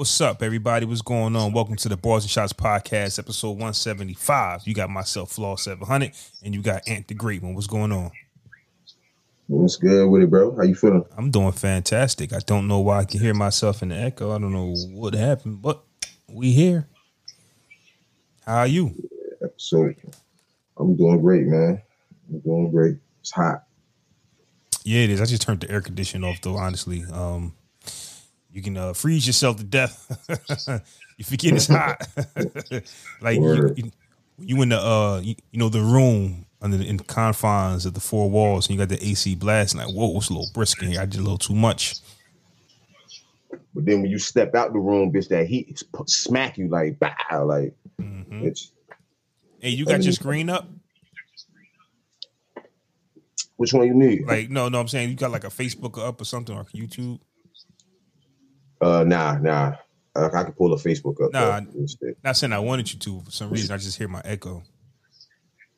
[0.00, 0.86] What's up, everybody?
[0.86, 1.52] What's going on?
[1.52, 4.62] Welcome to the Barz n Shotz Podcast, episode 175.
[4.66, 6.12] You got myself, Flaw 700,
[6.42, 7.54] and you got Ant the Great One.
[7.54, 8.10] What's going on?
[9.48, 10.56] What's good with it, bro?
[10.56, 11.04] How you feeling?
[11.18, 12.32] I'm doing fantastic.
[12.32, 14.34] I don't know why I can hear myself in the echo.
[14.34, 15.82] I don't know what happened, but
[16.30, 16.88] we here.
[18.46, 18.94] How are you?
[19.58, 19.92] So,
[20.78, 21.82] I'm doing great, man.
[22.30, 22.96] I'm doing great.
[23.20, 23.64] It's hot.
[24.82, 25.20] Yeah, it is.
[25.20, 26.56] I just turned the air conditioning off, though.
[26.56, 27.52] Honestly, um,
[28.52, 30.82] you can uh, freeze yourself to death.
[31.20, 32.00] If you forget it's hot.
[33.20, 33.90] like you, you,
[34.38, 37.92] you in the uh, you, you know, the room under the, in the confines of
[37.92, 39.82] the four walls, and you got the AC blasting.
[39.82, 41.00] Like, whoa, it's a little brisk in here.
[41.02, 41.96] I did a little too much.
[43.74, 47.12] But then when you step out the room, bitch, that heat smack you like, bah,
[47.44, 48.42] like, Mhm.
[48.44, 48.72] it's,
[49.60, 50.70] Hey, you got your screen up?
[53.56, 54.26] which one you need?
[54.26, 57.20] Like, no, no, I'm saying you got like a Facebook up or something or YouTube.
[58.80, 59.76] Uh, nah, nah.
[60.14, 61.32] Uh, I can pull a Facebook up.
[61.32, 61.58] Nah.
[61.76, 62.16] instead.
[62.24, 63.20] Not saying I wanted you to.
[63.20, 64.62] For some reason, I just hear my echo.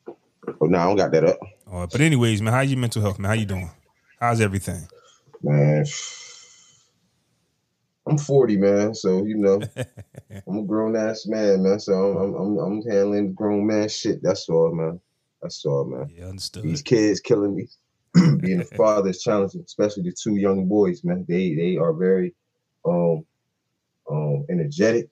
[0.07, 3.29] Oh, nah, I don't got that up, but anyways, man, how your mental health, man?
[3.29, 3.69] How you doing?
[4.19, 4.87] How's everything?
[5.43, 5.85] man.
[8.05, 8.95] I'm 40, man.
[8.95, 9.61] So you know,
[10.47, 11.79] I'm a grown ass man, man.
[11.79, 14.19] So I'm, I'm, I'm, I'm handling grown man shit.
[14.21, 14.99] That's all, man.
[15.41, 16.09] That's all, man.
[16.15, 16.63] Yeah, understood.
[16.63, 17.67] These kids killing me.
[18.41, 21.25] Being a father is challenging, especially the two young boys, man.
[21.27, 22.35] They they are very
[22.85, 23.25] um
[24.09, 25.09] um energetic.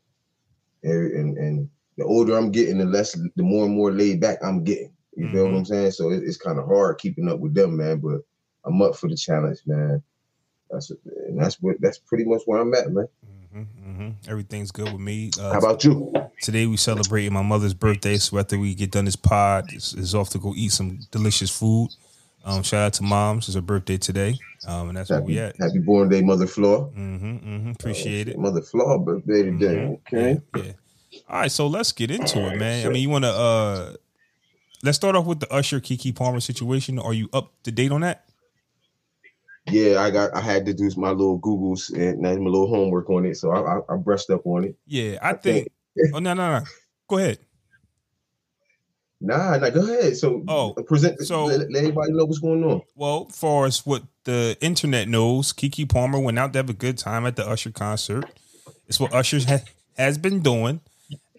[0.83, 4.39] And, and and the older I'm getting, the less the more and more laid back
[4.43, 4.93] I'm getting.
[5.15, 5.91] You feel what I'm saying?
[5.91, 7.99] So it, it's kind of hard keeping up with them, man.
[7.99, 8.21] But
[8.65, 10.01] I'm up for the challenge, man.
[10.69, 10.89] That's
[11.27, 13.07] and that's what that's pretty much where I'm at, man.
[13.53, 15.31] hmm hmm Everything's good with me.
[15.39, 16.13] Uh, How about you?
[16.41, 18.17] today we celebrating my mother's birthday.
[18.17, 21.89] So after we get done this pod, it's off to go eat some delicious food.
[22.43, 23.47] Um, shout out to moms.
[23.47, 25.55] It's her birthday today, um, and that's where we at.
[25.59, 26.85] happy born day, Mother Flaw.
[26.85, 27.71] hmm mm-hmm.
[27.71, 28.37] Appreciate it.
[28.37, 29.99] Mother Flaw birthday today.
[30.07, 30.41] Okay.
[30.55, 30.71] Yeah, yeah.
[31.29, 32.87] All right, so let's get into it, man.
[32.87, 33.93] I mean, you want to uh
[34.83, 36.97] let's start off with the Usher Keke Palmer situation.
[36.97, 38.25] Are you up to date on that?
[39.67, 40.33] Yeah, I got.
[40.33, 43.77] I had to do my little Googles and my little homework on it, so I,
[43.77, 44.75] I, I brushed up on it.
[44.87, 45.67] Yeah, I think.
[46.13, 46.61] Oh no, no, no.
[47.07, 47.39] Go ahead.
[49.21, 49.69] Nah, nah.
[49.69, 50.17] Go ahead.
[50.17, 51.19] So, Oh, present.
[51.21, 52.81] so- let, let everybody know what's going on.
[52.95, 56.97] Well, far as what the internet knows, Keke Palmer went out to have a good
[56.97, 58.25] time at the Usher concert.
[58.87, 59.63] It's what Usher ha-
[59.97, 60.81] has been doing.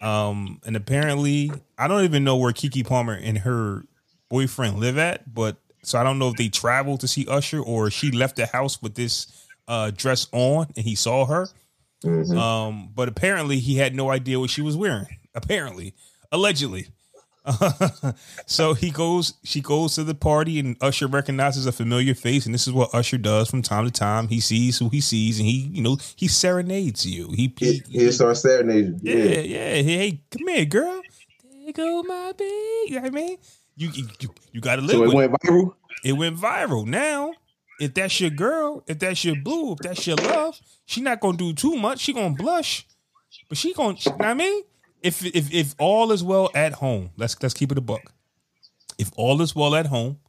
[0.01, 3.83] Um, and apparently, I don't even know where Keke Palmer and her
[4.29, 7.89] boyfriend live at, but so I don't know if they traveled to see Usher or
[7.89, 9.27] she left the house with this
[9.67, 11.47] uh, dress on and he saw her.
[12.03, 12.37] Mhm.
[12.37, 15.07] Um, but apparently, he had no idea what she was wearing.
[15.35, 15.93] Apparently,
[16.31, 16.87] allegedly.
[18.45, 22.53] so he goes, she goes to the party, and Usher recognizes a familiar face, and
[22.53, 24.29] this is what Usher does from time to time.
[24.29, 27.29] He sees who he sees, and he, you know, he serenades you.
[27.31, 28.99] He, he, Here's our serenade.
[29.01, 29.39] yeah, Yeah.
[29.41, 29.69] yeah.
[29.69, 31.01] Hey, hey, come here, girl.
[31.63, 32.51] There go my baby.
[32.87, 33.37] You know what I mean?
[33.75, 35.73] You, you, you, got to live So it went viral.
[36.03, 36.85] it went viral.
[36.85, 37.33] Now,
[37.79, 41.37] if that's your girl, if that's your boo, if that's your love, she not gonna
[41.37, 41.99] do too much.
[41.99, 42.85] She gonna blush,
[43.49, 43.97] but she gonna.
[43.97, 44.63] You know what I mean,
[45.03, 48.13] if if if all is well at home, let's let's keep it a buck.
[48.97, 50.19] If all is well at home,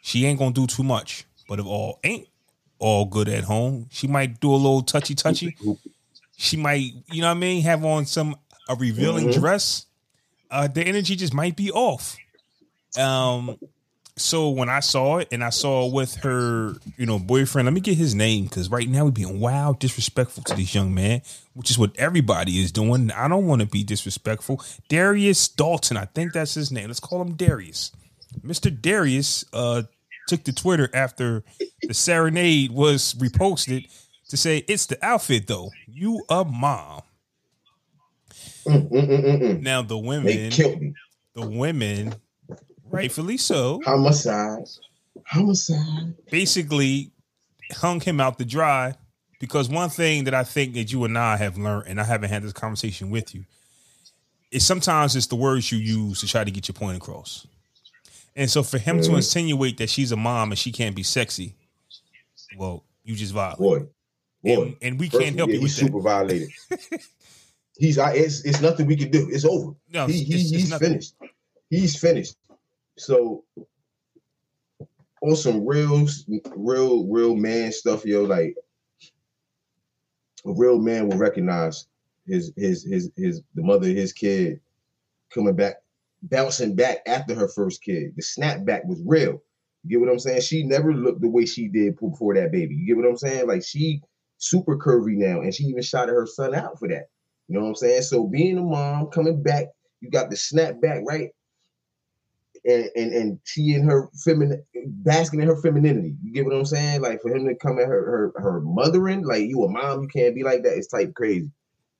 [0.00, 1.24] she ain't gonna do too much.
[1.46, 2.28] But if all ain't
[2.78, 5.54] all good at home, she might do a little touchy touchy.
[6.36, 8.36] She might, you know what I mean, have on some
[8.68, 9.32] a revealing Mhm.
[9.40, 9.86] dress.
[10.50, 12.16] Uh, the energy just might be off.
[12.96, 13.58] Um,
[14.16, 17.80] so when I saw it and I saw with her, you know, boyfriend, let me
[17.80, 21.22] get his name because right now we're being wild disrespectful to this young man,
[21.54, 23.10] which is what everybody is doing.
[23.10, 24.62] I don't want to be disrespectful.
[24.88, 26.88] Darius Dalton, I think that's his name.
[26.88, 27.90] Let's call him Darius.
[28.44, 28.70] Mr.
[28.70, 29.82] Darius uh
[30.28, 31.44] took to Twitter after
[31.82, 33.86] the serenade was reposted
[34.28, 35.70] to say it's the outfit though.
[35.86, 37.02] You a mom.
[38.66, 39.62] Mm, mm, mm, mm, mm.
[39.62, 40.50] Now the women,
[41.34, 42.14] the women,
[42.94, 44.64] rightfully so, Homicide.
[45.26, 46.14] Homicide.
[46.30, 47.10] basically
[47.72, 48.94] hung him out to dry
[49.40, 52.30] because one thing that I think that you and I have learned, and I haven't
[52.30, 53.44] had this conversation with you,
[54.50, 57.46] is sometimes it's the words you use to try to get your point across.
[58.36, 59.16] And so for him to Mhm.
[59.16, 61.54] insinuate that she's a mom and she can't be sexy,
[62.56, 63.58] well, you just violate.
[63.58, 63.78] Boy.
[64.42, 64.62] Boy.
[64.62, 65.86] And, and we First, can't help yeah, you he's that.
[65.86, 66.48] super violated.
[67.78, 69.28] he's I, it's it's nothing we can do.
[69.30, 69.72] It's over.
[69.92, 70.88] No, he, he, it's- it's he's nothing.
[70.90, 71.14] finished.
[71.70, 72.34] He's finished.
[72.96, 73.44] So
[75.22, 76.06] on some real,
[76.56, 78.54] real, real man stuff, yo, like
[80.46, 81.86] a real man will recognize
[82.26, 84.60] his his his his the mother of his kid
[85.32, 85.76] coming back,
[86.22, 88.12] bouncing back after her first kid.
[88.16, 89.42] The snapback was real.
[89.84, 90.40] You get what I'm saying?
[90.42, 92.74] She never looked the way she did before that baby.
[92.74, 93.46] You get what I'm saying?
[93.46, 94.00] Like she
[94.38, 97.08] super curvy now, and she even shot her son out for that.
[97.48, 98.02] You know what I'm saying?
[98.02, 99.66] So being a mom, coming back,
[100.00, 101.30] you got the snapback right?
[102.66, 106.16] And, and and she in her feminine basking in her femininity.
[106.22, 107.02] You get what I'm saying?
[107.02, 110.08] Like for him to come at her her her mothering, like you a mom, you
[110.08, 110.78] can't be like that.
[110.78, 111.50] It's type crazy.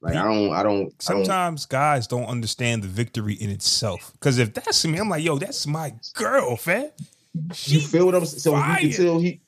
[0.01, 1.03] Like I don't, I don't.
[1.03, 4.13] Sometimes I don't, guys don't understand the victory in itself.
[4.13, 6.91] Because if that's me, I'm like, yo, that's my girl, fam.
[7.53, 8.41] She you feel what I'm saying?
[8.41, 9.41] So you can tell he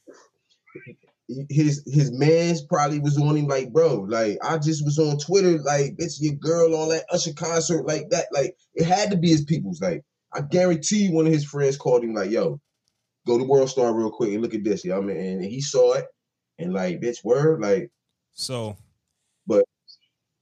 [1.51, 5.59] his his man's probably was on him like, bro, like I just was on Twitter,
[5.63, 8.27] like, bitch, your girl on that Usher concert, like that.
[8.33, 9.81] Like it had to be his people's.
[9.81, 10.05] Like,
[10.37, 12.61] I guarantee one of his friends called him, like, yo,
[13.27, 14.85] go to World Star real quick and look at this.
[14.85, 16.07] Yeah, I mean, and he saw it
[16.59, 17.91] and like, bitch, word, like
[18.35, 18.77] so
[19.47, 19.65] but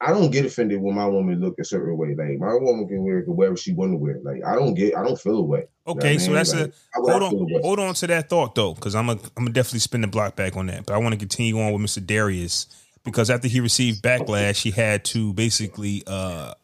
[0.00, 2.14] I don't get offended when my woman look a certain way.
[2.16, 4.18] Like my woman can wear whatever she want to wear.
[4.22, 5.66] Like I don't get, I don't feel away.
[5.86, 8.74] Okay, you know so that's like, a hold on, hold on to that thought though,
[8.74, 10.86] because I'm a, I'm gonna definitely spin the block back on that.
[10.86, 12.04] But I want to continue on with Mr.
[12.04, 12.66] Darius
[13.04, 16.54] because after he received backlash, he had to basically, uh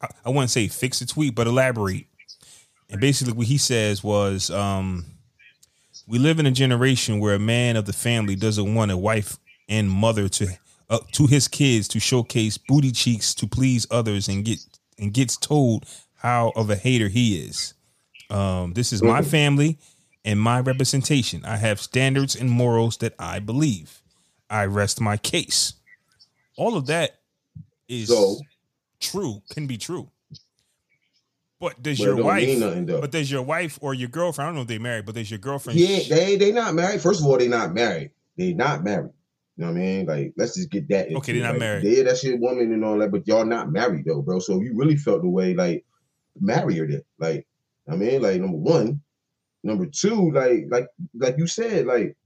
[0.00, 2.06] I, I wouldn't say fix the tweet, but elaborate.
[2.90, 5.04] And basically, what he says was, um,
[6.06, 9.38] "We live in a generation where a man of the family doesn't want a wife
[9.68, 10.48] and mother to
[10.88, 14.58] uh, to his kids to showcase booty cheeks to please others and get
[14.98, 15.84] and gets told
[16.16, 17.74] how of a hater he is.
[18.30, 19.78] Um, this is my family
[20.24, 21.44] and my representation.
[21.44, 24.02] I have standards and morals that I believe.
[24.50, 25.74] I rest my case.
[26.56, 27.20] All of that
[27.88, 28.40] is so,
[29.00, 30.10] true, can be true.
[31.58, 32.58] But does but your wife?
[32.58, 34.46] Nothing, but does your wife or your girlfriend?
[34.46, 35.78] I don't know if they married, but does your girlfriend?
[35.78, 37.00] Yeah, they they not married.
[37.00, 38.10] First of all, they not married.
[38.36, 39.12] They not married.
[39.56, 40.06] You know what I mean?
[40.06, 41.10] Like, let's just get that.
[41.10, 41.84] Okay, they're not like, married.
[41.84, 44.38] Yeah, that's your woman and all that, but y'all not married though, bro.
[44.38, 45.86] So you really felt the way, like,
[46.38, 47.02] marry her then.
[47.18, 47.46] Like,
[47.88, 49.00] I mean, like number one,
[49.62, 52.18] number two, like, like, like you said, like,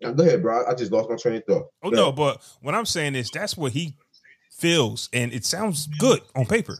[0.00, 0.64] go ahead, bro.
[0.66, 1.66] I just lost my train of thought.
[1.82, 3.96] Oh no, but what I'm saying is that's what he
[4.52, 6.78] feels, and it sounds good on paper.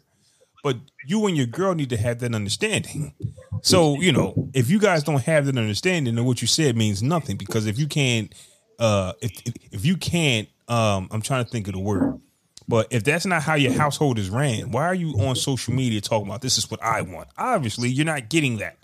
[0.62, 0.76] But
[1.06, 3.14] you and your girl need to have that understanding.
[3.62, 7.02] So, you know, if you guys don't have that understanding, then what you said means
[7.02, 7.36] nothing.
[7.36, 8.32] Because if you can't
[8.78, 9.32] uh if
[9.70, 12.20] if you can't um I'm trying to think of the word.
[12.68, 16.00] But if that's not how your household is ran, why are you on social media
[16.00, 17.28] talking about this is what I want?
[17.36, 18.78] Obviously, you're not getting that.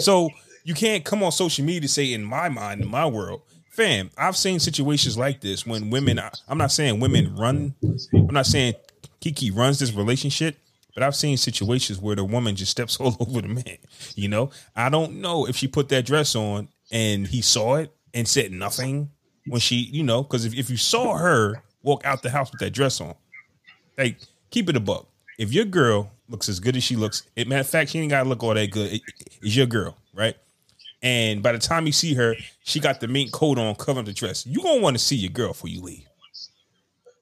[0.00, 0.30] So
[0.64, 4.36] you can't come on social media say in my mind, in my world, fam, I've
[4.36, 6.18] seen situations like this when women
[6.48, 7.74] I'm not saying women run
[8.12, 8.74] I'm not saying
[9.20, 10.56] Keke runs this relationship,
[10.96, 13.76] but I've seen situations where the woman just steps all over the man.
[14.14, 17.94] You know, I don't know if she put that dress on and he saw it
[18.14, 19.10] and said nothing
[19.46, 22.60] when she, you know, because if, if you saw her walk out the house with
[22.60, 23.14] that dress on,
[23.98, 24.16] like
[24.50, 25.06] keep it a buck.
[25.38, 28.10] If your girl looks as good as she looks, it, matter of fact, she ain't
[28.10, 28.94] gotta look all that good.
[28.94, 29.02] It,
[29.42, 30.34] it's your girl, right?
[31.02, 32.34] And by the time you see her,
[32.64, 34.46] she got the mink coat on, covering the dress.
[34.46, 36.06] You gonna want to see your girl before you leave.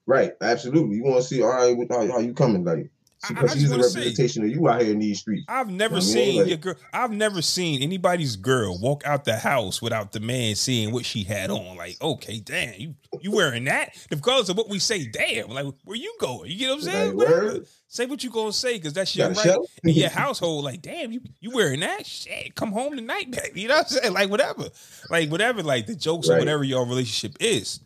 [0.07, 0.95] Right, absolutely.
[0.95, 2.89] You want to see all right, how, how you coming, like
[3.27, 5.45] because she's a representation say, of you out here in these streets.
[5.47, 6.75] I've never you know seen like, your girl.
[6.93, 11.23] I've never seen anybody's girl walk out the house without the man seeing what she
[11.23, 11.77] had on.
[11.77, 13.95] Like, okay, damn, you you wearing that?
[14.11, 16.51] Regardless of what we say, damn, like where you going?
[16.51, 17.17] You get what I'm saying?
[17.17, 20.65] Like, say what you gonna say because that's your right in your household.
[20.65, 22.05] Like, damn, you you wearing that?
[22.05, 23.61] Shit, come home tonight, baby.
[23.61, 24.13] You know what I'm saying?
[24.13, 24.65] Like, whatever,
[25.09, 26.35] like whatever, like the jokes right.
[26.35, 27.79] or whatever your relationship is.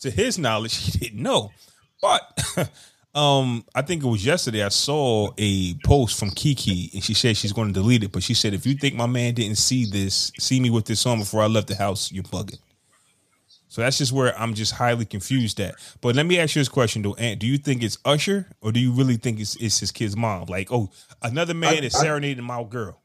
[0.00, 1.50] To his knowledge, he didn't know,
[2.02, 2.70] but.
[3.14, 4.64] Um, I think it was yesterday.
[4.64, 8.10] I saw a post from Keke, and she said she's going to delete it.
[8.10, 11.06] But she said, if you think my man didn't see this, see me with this
[11.06, 12.58] on before I left the house, you're bugging.
[13.68, 15.74] So that's just where I'm just highly confused at.
[16.00, 17.40] But let me ask you this question though, Ant.
[17.40, 20.46] Do you think it's Usher, or do you really think it's, it's his kid's mom?
[20.46, 20.90] Like, oh,
[21.22, 23.00] another man I, is serenading I, my girl.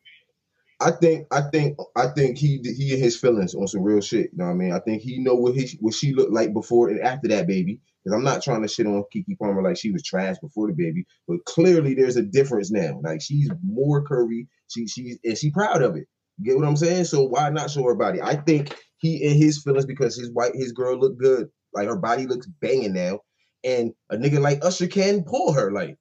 [0.80, 4.30] I think, I think, I think he he and his feelings on some real shit.
[4.32, 4.72] You know what I mean?
[4.72, 7.82] I think he know what he what she looked like before and after that baby.
[8.10, 10.74] Because I'm not trying to shit on Keke Palmer like she was trash before the
[10.74, 13.00] baby, but clearly there's a difference now.
[13.04, 14.48] Like she's more curvy.
[14.68, 16.08] She she's and she proud of it.
[16.40, 17.06] You get what I'm saying?
[17.06, 18.20] So why not show her body?
[18.22, 21.50] I think he in his feelings because his white his girl look good.
[21.74, 23.20] Like her body looks banging now.
[23.64, 25.72] And a nigga like Usher can pull her.
[25.72, 25.98] Like,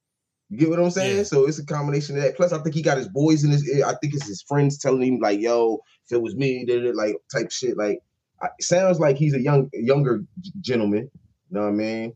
[0.49, 1.17] you get what I'm saying?
[1.17, 1.23] Yeah.
[1.23, 2.37] So it's a combination of that.
[2.37, 3.85] Plus, I think he got his boys in his ear.
[3.85, 6.95] I think it's his friends telling him, like, yo, if it was me, did it
[6.95, 7.77] like type shit.
[7.77, 7.99] Like,
[8.41, 10.21] it sounds like he's a young younger
[10.61, 11.11] gentleman.
[11.49, 12.15] You know what I mean?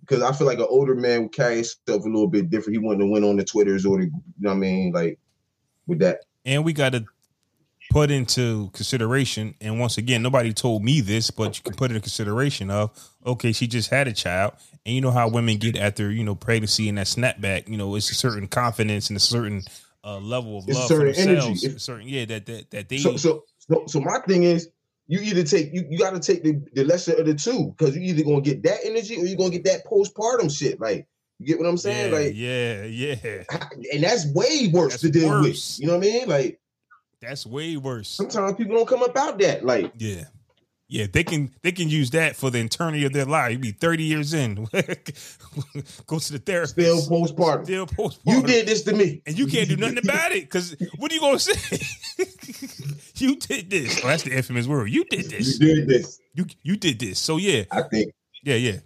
[0.00, 2.78] Because I feel like an older man would carry himself a little bit different.
[2.78, 4.92] He wouldn't have went on the Twitters or the, you know what I mean?
[4.92, 5.18] Like
[5.86, 6.24] with that.
[6.44, 7.04] And we got to
[7.90, 11.96] put into consideration, and once again, nobody told me this, but you can put it
[11.96, 12.90] in consideration of,
[13.26, 14.52] okay, she just had a child,
[14.86, 17.96] and you know how women get after, you know, pregnancy and that snapback, you know,
[17.96, 19.62] it's a certain confidence and a certain
[20.04, 21.64] uh, level of it's love for themselves.
[21.64, 21.78] Energy.
[21.78, 24.68] certain, yeah, that that that they so, so so so my thing is
[25.10, 27.96] you either take you, you got to take the, the lesser of the two because
[27.96, 30.80] you either gonna get that energy or you're gonna get that postpartum shit.
[30.80, 31.08] Like
[31.40, 32.12] you get what I'm saying?
[32.12, 33.44] Yeah, like yeah, yeah.
[33.92, 35.42] and that's way worse That's to deal worse.
[35.42, 35.80] with.
[35.80, 36.28] You know what I mean?
[36.28, 36.60] Like
[37.20, 38.08] That's way worse.
[38.08, 39.64] sometimes people don't come about that.
[39.64, 40.24] Like Yeah.
[40.92, 43.52] Yeah, they can they can use that for the eternity of their life.
[43.52, 44.56] You'd be 30 years in.
[46.06, 46.72] Go to the therapist.
[46.72, 47.62] still postpartum.
[47.64, 48.18] Still postpartum.
[48.26, 51.14] You did this to me, and you can't do nothing about it because what are
[51.14, 51.78] you gonna say?
[53.24, 54.00] you did this.
[54.02, 54.90] Oh, that's the infamous word.
[54.90, 55.60] You did this.
[55.60, 56.18] You did this.
[56.34, 57.20] You you did this.
[57.20, 58.12] So yeah, I think.
[58.42, 58.78] yeah, yeah.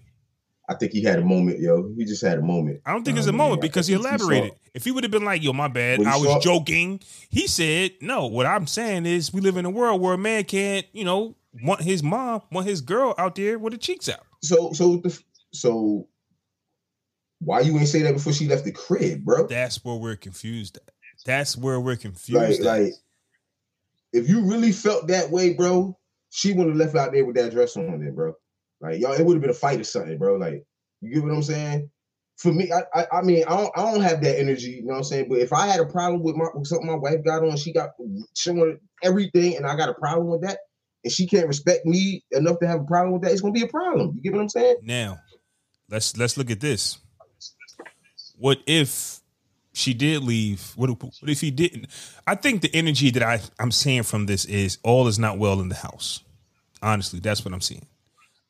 [0.68, 1.90] I think he had a moment, yo.
[1.96, 2.82] He just had a moment.
[2.84, 4.52] I don't think it's a moment I because he elaborated.
[4.74, 7.92] If he would have been like, "Yo, my bad, I was saw- joking," he said,
[8.02, 11.04] "No." What I'm saying is, we live in a world where a man can't, you
[11.04, 14.24] know, want his mom, want his girl out there with the cheeks out.
[14.42, 15.18] So, so, the,
[15.52, 16.08] so,
[17.40, 19.46] why you ain't say that before she left the crib, bro?
[19.46, 20.76] That's where we're confused.
[20.76, 20.94] At.
[21.26, 22.62] That's where we're confused.
[22.62, 22.92] Like, like,
[24.12, 25.98] if you really felt that way, bro,
[26.30, 28.34] she wouldn't have left out there with that dress on, then, bro.
[28.80, 30.36] Like, y'all, it would have been a fight or something, bro.
[30.36, 30.64] Like,
[31.00, 31.90] you get what I'm saying?
[32.36, 34.72] For me, I, I, I mean, I don't, I don't have that energy.
[34.72, 35.28] You know what I'm saying?
[35.28, 37.72] But if I had a problem with my with something my wife got on, she
[37.72, 37.90] got
[38.36, 40.58] showing everything, and I got a problem with that,
[41.04, 43.62] and she can't respect me enough to have a problem with that, it's gonna be
[43.62, 44.12] a problem.
[44.16, 44.76] You get what I'm saying?
[44.82, 45.18] Now,
[45.90, 46.98] let's let's look at this.
[48.36, 49.20] What if
[49.72, 50.72] she did leave?
[50.76, 51.86] What if, what if he didn't?
[52.26, 55.60] I think the energy that I I'm seeing from this is all is not well
[55.60, 56.20] in the house.
[56.82, 57.86] Honestly, that's what I'm seeing.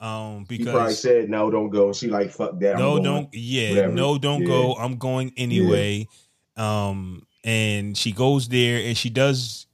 [0.00, 3.94] Um, He probably said, "No, don't go." She like, "Fuck that." No, don't yeah, whatever.
[3.94, 4.48] no, don't Yeah.
[4.48, 4.74] go.
[4.74, 6.08] I'm going anyway.
[6.56, 9.66] Um, and she goes there and she does.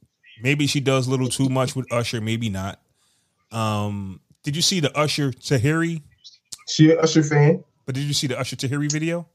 [0.43, 2.21] Maybe she does a little too much with Usher.
[2.21, 2.79] Maybe not.
[3.51, 6.01] Um, did you see the Usher Taraji?
[6.67, 7.63] She a Usher fan.
[7.85, 9.27] But did you see the Usher Taraji video?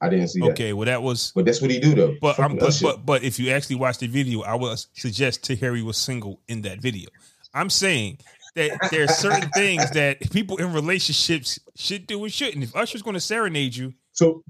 [0.00, 0.50] I didn't see that.
[0.50, 2.16] Okay, well that was But that's what he do though.
[2.20, 5.82] But I'm but, but but if you actually watch the video, I would suggest Taraji
[5.82, 7.08] was single in that video.
[7.54, 8.18] I'm saying
[8.54, 12.62] that there are certain things that people in relationships should do and shouldn't.
[12.62, 14.42] If Usher's going to serenade you, so,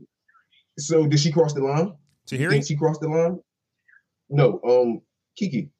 [0.78, 1.94] so did she cross the line?
[2.26, 3.38] Taraji, think she crossed the line?
[4.28, 4.60] No.
[4.66, 5.02] Um,
[5.40, 5.70] Keke.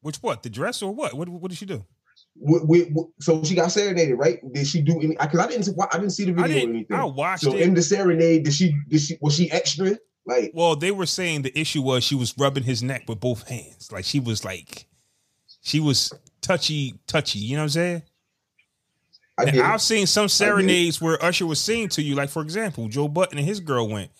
[0.00, 1.14] which what the dress or what?
[1.14, 1.84] What what did she do?
[2.36, 4.40] Wh- wh- wh- so she got serenaded, right?
[4.52, 5.16] Did she do any?
[5.16, 5.64] Because I didn't.
[5.64, 6.96] see- I didn't see the video I or anything.
[6.96, 7.62] I watched so it.
[7.62, 8.76] in the serenade, did she?
[8.88, 9.16] Did she?
[9.20, 9.98] Was she extra?
[10.26, 13.48] Like, well, they were saying the issue was she was rubbing his neck with both
[13.48, 14.86] hands, like she was like
[15.62, 17.38] she was touchy touchy.
[17.38, 18.02] You know what I'm saying?
[19.38, 22.88] I now, I've seen some serenades where Usher was singing to you, like for example,
[22.88, 24.10] Joe Budden and his girl went.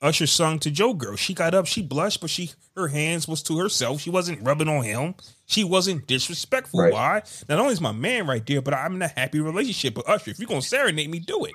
[0.00, 1.16] Usher sung to Joe girl.
[1.16, 4.00] She got up, she blushed, but she her hands was to herself.
[4.00, 5.14] She wasn't rubbing on him.
[5.46, 6.80] She wasn't disrespectful.
[6.80, 6.92] Right.
[6.92, 7.22] Why?
[7.48, 10.30] Not only is my man right there, but I'm in a happy relationship with Usher.
[10.30, 11.54] If you're gonna serenade me, do it.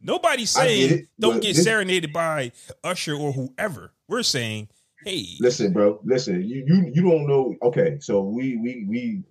[0.00, 2.52] Nobody's get saying it, don't get this- serenaded by
[2.82, 3.92] Usher or whoever.
[4.08, 4.68] We're saying,
[5.04, 6.00] hey, Listen, bro.
[6.04, 7.54] Listen, you you you don't know.
[7.62, 9.22] Okay, so we we we.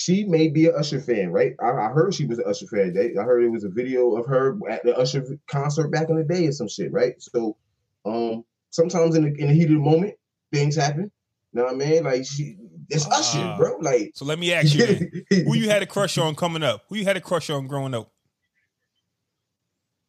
[0.00, 1.54] She may be an Usher fan, right?
[1.60, 2.94] I, I heard she was an Usher fan.
[2.94, 6.16] They, I heard it was a video of her at the Usher concert back in
[6.16, 7.12] the day or some shit, right?
[7.20, 7.58] So,
[8.06, 10.14] um, sometimes in the in the heat of the moment,
[10.54, 11.10] things happen.
[11.52, 12.04] You know what I mean?
[12.04, 12.56] Like she,
[12.88, 13.56] it's Usher, Ah.
[13.58, 13.76] bro.
[13.82, 15.10] Like so let me ask you then,
[15.44, 16.84] who you had a crush on coming up?
[16.88, 18.10] Who you had a crush on growing up?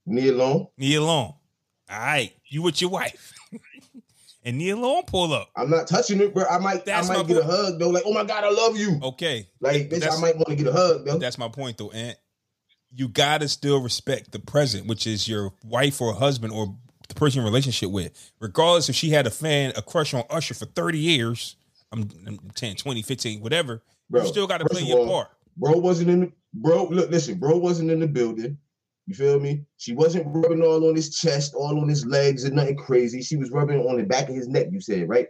[0.05, 0.67] Nia Long.
[0.77, 1.33] Nia Long.
[1.89, 3.33] All right, you with your wife.
[4.43, 5.49] And Nia Long pull up.
[5.55, 6.45] I'm not touching it, bro.
[6.49, 7.89] I might That's I might get a hug though.
[7.89, 8.99] Like, oh my god, I love you.
[9.01, 9.47] Okay.
[9.59, 11.17] Like, bitch, I might want to get a hug though.
[11.17, 12.17] That's my point though, Ant.
[12.93, 16.75] You gotta still respect the present, which is your wife or husband or
[17.07, 18.31] the person you're in relationship with.
[18.39, 21.55] Regardless if she had a fan, a crush on Usher for 30 years,
[21.91, 25.29] I'm, I'm 10, 20, 15, whatever, Bro, you still gotta play your all, part.
[25.55, 26.85] Bro wasn't in the bro.
[26.85, 28.57] Look, listen, bro wasn't in the building.
[29.07, 29.63] You feel me?
[29.77, 33.21] She wasn't rubbing all on his chest, all on his legs, and nothing crazy.
[33.21, 34.67] She was rubbing on the back of his neck.
[34.71, 35.27] You said right.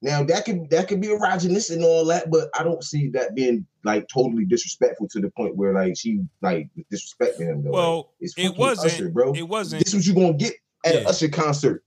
[0.00, 3.36] Now that could that could be erogenous and all that, but I don't see that
[3.36, 7.62] being like totally disrespectful to the point where like she like was disrespecting him.
[7.62, 7.70] Though.
[7.70, 9.32] Like, Well, it's it wasn't, Usher, bro.
[9.34, 10.54] it wasn't, This what you gonna get
[10.84, 11.84] at an Usher concert.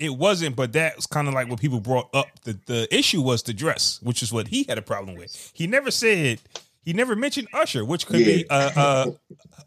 [0.00, 2.26] it wasn't, but that's kind of like what people brought up.
[2.42, 5.52] The the issue was the dress, which is what he had a problem with.
[5.54, 6.40] He never said
[6.84, 9.06] he never mentioned Usher, which could be a, a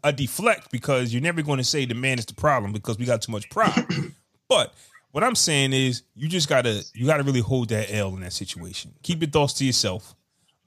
[0.04, 3.04] a deflect because you're never going to say the man is the problem because we
[3.04, 3.86] got too much pride.
[4.48, 4.74] but
[5.12, 8.32] what I'm saying is you just gotta you gotta really hold that L in that
[8.32, 8.92] situation.
[9.02, 10.14] Keep your thoughts to yourself.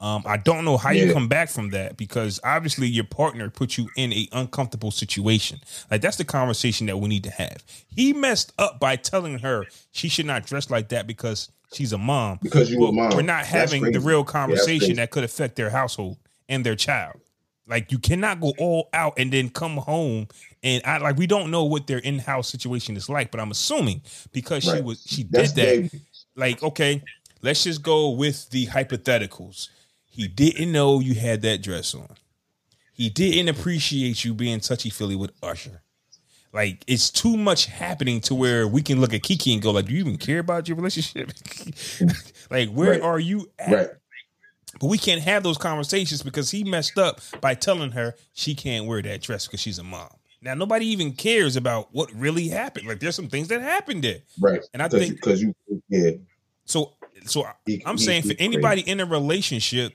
[0.00, 3.76] Um, I don't know how you come back from that because obviously your partner put
[3.76, 5.60] you in a uncomfortable situation.
[5.90, 7.62] Like that's the conversation that we need to have.
[7.94, 11.98] He messed up by telling her she should not dress like that because she's a
[11.98, 12.38] mom.
[12.42, 13.10] Because you a mom.
[13.10, 14.92] We're not That's having the real conversation crazy.
[14.94, 16.16] that could affect their household
[16.50, 17.20] and their child.
[17.66, 20.28] Like you cannot go all out and then come home
[20.62, 24.02] and I like we don't know what their in-house situation is like, but I'm assuming
[24.32, 25.90] because she was she did That's that baby.
[26.36, 27.02] like okay
[27.42, 29.70] let's just go with the hypotheticals
[30.06, 32.08] He didn't know you had that dress on.
[32.92, 35.82] He didn't appreciate you being touchy feely with Usher.
[36.52, 39.86] Like it's too much happening to where we can look at Keke and go, like,
[39.86, 41.30] do you even care about your relationship?
[42.50, 43.00] like, where Right.
[43.00, 43.72] are you at?
[43.72, 43.88] Right.
[44.78, 48.86] But we can't have those conversations because he messed up by telling her she can't
[48.86, 50.10] wear that dress because she's a mom.
[50.42, 52.86] Now nobody even cares about what really happened.
[52.86, 54.18] Like there's some things that happened there.
[54.40, 54.60] Right.
[54.72, 55.54] And I think- because you
[55.88, 56.12] yeah.
[56.64, 56.94] So
[57.26, 57.46] so
[57.84, 59.92] I'm saying for anybody in a relationship,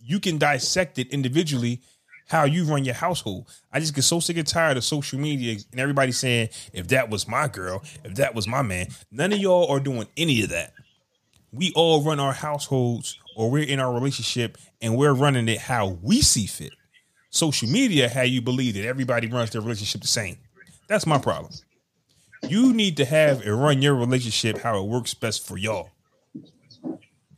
[0.00, 1.82] you can dissect it individually
[2.28, 3.48] how you run your household.
[3.72, 7.08] I just get so sick and tired of social media and everybody saying, if that
[7.08, 10.48] was my girl, if that was my man, none of y'all are doing any of
[10.48, 10.72] that.
[11.52, 15.98] We all run our households or we're in our relationship and we're running it how
[16.02, 16.72] we see fit.
[17.30, 20.38] Social media, how you believe that everybody runs their relationship the same.
[20.88, 21.52] That's my problem.
[22.48, 25.90] You need to have and run your relationship how it works best for y'all.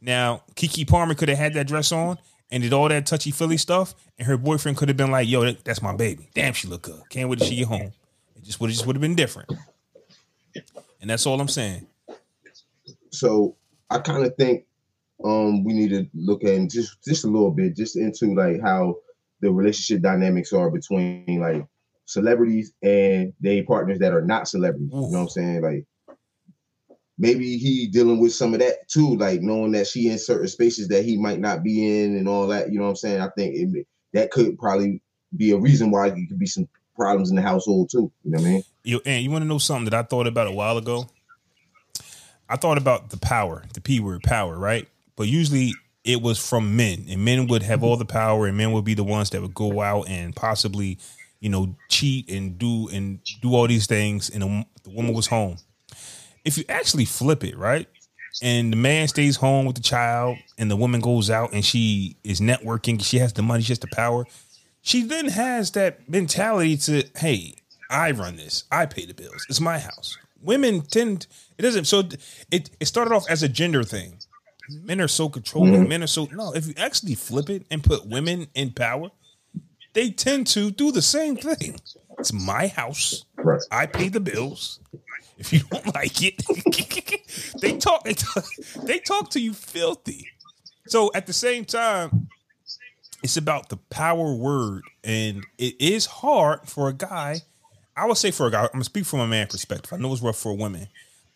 [0.01, 2.17] Now, Keke Palmer could have had that dress on
[2.51, 5.43] and did all that touchy feely stuff, and her boyfriend could have been like, "Yo,
[5.43, 6.31] that, that's my baby.
[6.35, 7.03] Damn, she look good.
[7.11, 7.93] Can't wait till she get home."
[8.37, 9.51] It just would just would have been different.
[11.01, 11.87] And that's all I'm saying.
[13.11, 13.57] so
[13.91, 14.65] I kind of think
[15.25, 18.97] um we need to look at just just a little bit just into like how
[19.41, 21.67] the relationship dynamics are between like
[22.09, 24.89] celebrities and they partners that are not celebrities.
[24.93, 25.63] You know what I'm saying?
[25.63, 25.87] Like
[27.19, 30.89] maybe he dealing with some of that too, like knowing that she in certain spaces
[30.89, 32.73] that he might not be in and all that.
[32.73, 33.21] You know what I'm saying?
[33.21, 35.03] I think it, that could probably
[35.37, 38.11] be a reason why there could be some problems in the household too.
[38.25, 38.63] You know what I mean?
[38.85, 41.09] You and you want to know something that I thought about a while ago?
[42.49, 44.89] I thought about the power, the P word power, right?
[45.19, 48.73] But usually it was from men, and men would have all the power, and men
[48.73, 50.97] would be the ones that would go out and possibly,
[51.41, 54.43] you know, cheat and do and do all these things, and
[54.85, 55.57] the, woman was home.
[56.45, 57.89] If you actually flip it, right?
[58.41, 62.17] And the man stays home with the child, and the woman goes out and she
[62.23, 63.05] is networking.
[63.05, 64.25] She has the money, she has the power.
[64.83, 67.57] She then has that mentality to, hey,
[67.91, 68.65] I run this.
[68.71, 69.45] I pay the bills.
[69.49, 70.17] It's my house.
[70.41, 71.27] Women tend
[71.59, 72.05] it doesn't so
[72.53, 74.19] it it started off as a gender thing.
[74.71, 75.75] Men are so controlling.
[75.75, 75.89] Mm-hmm.
[75.89, 76.53] Men are so no.
[76.53, 79.11] If you actually flip it and put women in power,
[79.95, 81.81] they tend to do the same thing.
[82.19, 83.25] It's my house.
[83.37, 83.61] Right.
[83.71, 84.81] I pay the bills.
[85.39, 86.43] If you don't like it,
[87.61, 88.05] they talk.
[88.05, 88.45] They talk,
[88.85, 90.29] they talk to you filthy.
[90.87, 92.29] So at the same time,
[93.23, 97.43] it's about the power word, and it is hard for a guy.
[97.97, 98.63] I would say for a guy.
[98.63, 99.93] I'm gonna speak from a man perspective.
[99.93, 100.89] I know it's rough for women,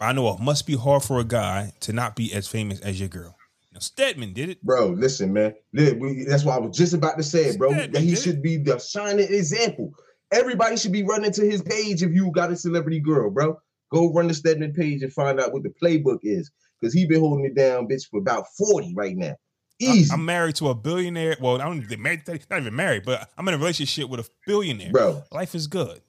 [0.02, 2.98] I know it must be hard for a guy to not be as famous as
[2.98, 3.36] your girl.
[3.72, 4.62] Now Stedman did it.
[4.62, 5.54] Bro, listen, man.
[5.72, 7.72] That's what I was just about to say, bro.
[7.72, 9.94] That he should be the shining example.
[10.30, 13.60] Everybody should be running to his page if you got a celebrity girl, bro.
[13.90, 16.50] Go run the Stedman page and find out what the playbook is.
[16.80, 19.36] Because he been holding it down, bitch, for about 40 right now.
[19.78, 21.36] Easy, I'm married to a billionaire.
[21.40, 22.22] Well, I don't married.
[22.50, 24.92] Not even married, but I'm in a relationship with a billionaire.
[24.92, 25.22] bro.
[25.32, 26.00] Life is good.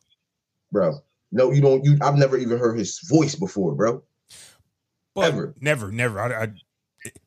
[0.71, 0.99] Bro.
[1.33, 1.83] No, you don't.
[1.83, 4.03] You I've never even heard his voice before, bro.
[5.15, 5.55] But Ever.
[5.59, 6.19] never, never.
[6.19, 6.47] I, I,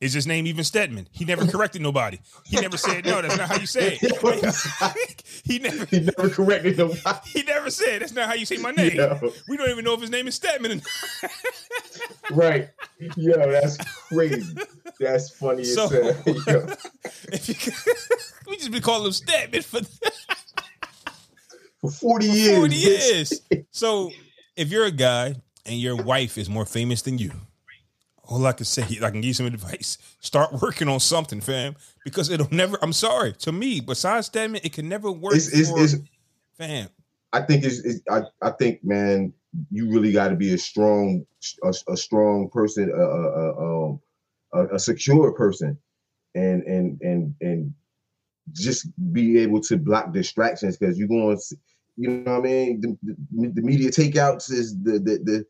[0.01, 1.09] is his name even Stedman?
[1.11, 2.19] He never corrected nobody.
[2.45, 3.21] He never said no.
[3.21, 5.15] That's not how you say it.
[5.45, 5.85] he never.
[5.91, 7.19] He never corrected nobody.
[7.27, 8.97] He never said that's not how you say my name.
[8.97, 10.83] Yo, We don't even know if his name is Stedman.
[12.31, 12.69] right.
[13.17, 13.77] Yo, that's
[14.09, 14.57] crazy.
[15.01, 15.91] That's funny as So-.
[15.93, 16.67] Yo.
[17.33, 17.73] If you-
[18.49, 19.81] we just be calling him Stedman for
[21.87, 22.57] For 40 years.
[22.57, 23.43] 40 years.
[23.71, 24.11] So
[24.57, 27.33] if you're a guy and your wife is more famous than you,
[28.25, 29.99] all I can say, I can give you some advice.
[30.21, 32.79] Start working on something, fam, because it'll never.
[32.83, 33.81] I'm sorry to me.
[33.81, 35.97] Besides Stedman, it can never work It's, it's, for it's,
[36.59, 36.89] fam.
[37.33, 39.33] I think it's, it's I, I think man,
[39.71, 41.25] you really got to be a strong
[41.63, 44.01] a, a strong person, a, a, a, um,
[44.55, 45.79] a, a secure person,
[46.35, 47.75] and and and and
[48.53, 51.57] just be able to block distractions because you're going, to
[51.97, 52.81] you know what I mean.
[52.81, 55.47] The, the, the media takeouts is the the, the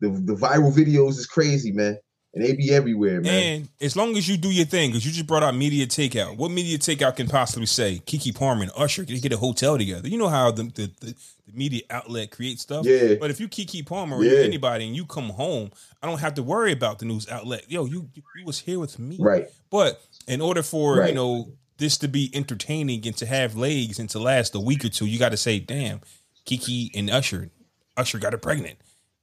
[0.00, 1.98] the the viral videos is crazy, man,
[2.34, 3.32] and they be everywhere, man.
[3.32, 6.36] And as long as you do your thing, because you just brought out media takeout.
[6.36, 8.02] What media takeout can possibly say?
[8.06, 10.08] Keke Palmer and Usher can get a hotel together.
[10.08, 11.14] You know how the the, the,
[11.52, 12.84] media outlet creates stuff.
[12.86, 13.14] Yeah.
[13.20, 14.40] But if you Keke Palmer or Yeah.
[14.40, 15.70] anybody and you come home,
[16.02, 17.70] I don't have to worry about the news outlet.
[17.70, 19.16] Yo, you you, you was here with me.
[19.20, 23.98] right, But in order for you know this to be entertaining and to have legs
[23.98, 26.00] and to last a week or two, you got to say, "Damn,
[26.46, 27.50] Keke and Usher,
[27.96, 28.78] Usher got her pregnant.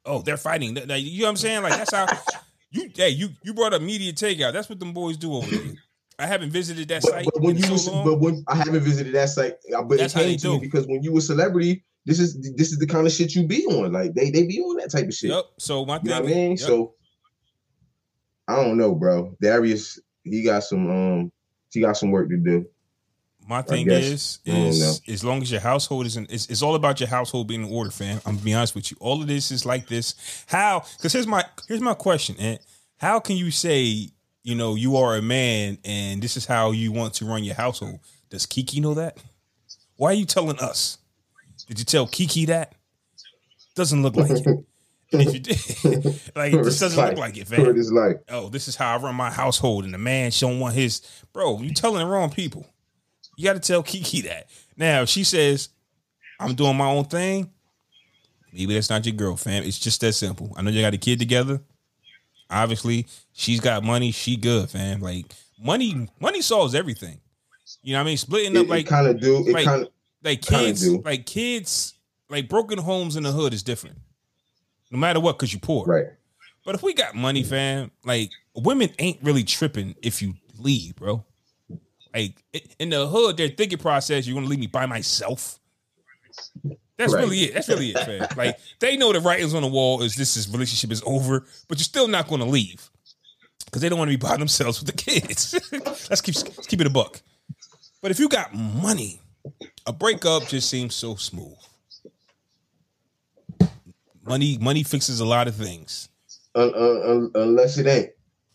[0.06, 0.76] Oh, they're fighting.
[0.76, 1.64] Th- You know what I'm saying?
[1.64, 2.10] Like that's how
[2.72, 2.90] you.
[2.96, 4.54] Hey, you you brought up media takeout.
[4.54, 5.76] That's what them boys do over there.
[6.20, 9.14] I haven't visited that but, site but when you so but when I haven't visited
[9.16, 11.20] that site, uh, but That's it how they came to me because when you were
[11.20, 13.92] a celebrity, this is this is the kind of shit you be on.
[13.92, 15.32] Like they they be on that type of shit.
[15.32, 15.46] Yep.
[15.60, 16.10] So my You thing.
[16.10, 16.52] know what I mean?
[16.52, 16.60] yep.
[16.60, 16.96] So
[18.48, 19.36] I don't know, bro.
[19.42, 21.32] Darius, he got some um
[21.72, 22.66] she got some work to do.
[23.48, 27.10] My thing is, is as long as your household isn't, it's, it's all about your
[27.10, 28.22] household being in order, fam.
[28.26, 28.98] I'm gonna be honest with you.
[29.00, 30.46] All of this is like this.
[30.48, 30.84] How?
[30.98, 32.60] Because here's my here's my question, and
[32.98, 34.10] how can you say
[34.44, 37.56] you know you are a man and this is how you want to run your
[37.56, 38.00] household?
[38.30, 39.18] Does Keke know that?
[39.98, 40.98] Why are you telling us?
[41.68, 42.74] Did you tell Keke that?
[43.76, 44.48] Doesn't look like it.
[45.12, 47.64] And if you did, like this doesn't look like it, fam.
[47.64, 48.18] Word is life.
[48.30, 51.02] oh, this is how I run my household, and the man don't want his
[51.34, 51.60] bro.
[51.60, 52.66] You telling the wrong people.
[53.38, 54.48] You got to tell Keke that.
[54.78, 55.70] Now she says,
[56.40, 57.50] "I'm doing my own thing."
[58.54, 59.64] Maybe that's not your girl, fam.
[59.64, 60.54] It's just that simple.
[60.58, 61.62] I know you got a kid together.
[62.50, 64.12] Obviously, she's got money.
[64.12, 65.00] She good, fam.
[65.00, 67.22] Like money, money solves everything.
[67.82, 68.18] You know what I mean?
[68.18, 69.48] Splitting up It, like kind of do.
[69.48, 69.90] It like- kind of
[70.24, 71.94] like kids, like kids,
[72.30, 73.98] like broken homes in the hood is different.
[74.92, 75.86] No matter what, because you poor.
[75.86, 76.06] right.
[76.64, 81.26] But if we got money, fam, like women ain't really tripping if you leave, bro.
[82.14, 82.44] Like
[82.78, 85.60] in the hood, their thinking process, you're gonna leave me by myself.
[86.98, 87.22] That's Right.
[87.24, 87.54] really it.
[87.56, 88.28] That's really it, fam.
[88.38, 91.80] Like they know the writings on the wall is this is relationship is over, but
[91.80, 92.92] you're still not gonna leave
[93.66, 95.54] because they don't want to be by themselves with the kids.
[96.10, 97.22] let's keep let's keep it a buck.
[98.04, 99.20] But if you got money,
[99.88, 101.56] a breakup just seems so smooth.
[104.26, 106.10] Money money fixes a lot of things.
[106.56, 108.10] Un- un- un- unless it ain't.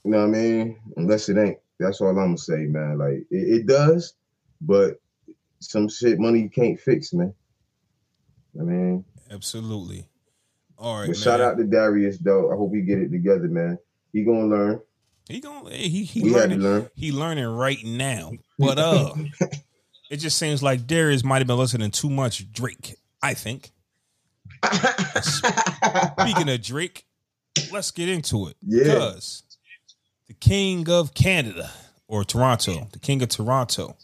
[0.05, 0.79] You know what I mean?
[0.96, 1.59] Unless it ain't.
[1.79, 2.98] That's all I'm gonna say, man.
[2.98, 4.14] Like it, it does,
[4.61, 5.00] but
[5.61, 7.35] some shit money can't fix, man.
[8.59, 10.07] I mean, Absolutely.
[10.79, 12.52] All right, shout out to Darius though.
[12.52, 13.79] I hope he get it together, man.
[14.12, 14.81] He gonna learn.
[15.29, 16.88] He gonna he he we learning learn.
[16.94, 18.33] he learning right now.
[18.59, 19.14] But uh
[20.11, 22.96] it just seems like Darius might have been listening too much Drake.
[23.22, 23.72] I think.
[25.22, 27.05] Speaking of Drake,
[27.72, 28.57] let's get into it.
[28.66, 28.85] Yeah.
[28.85, 29.42] Because
[30.29, 31.70] the king of Canada
[32.09, 33.96] or Toronto, the king of Toronto,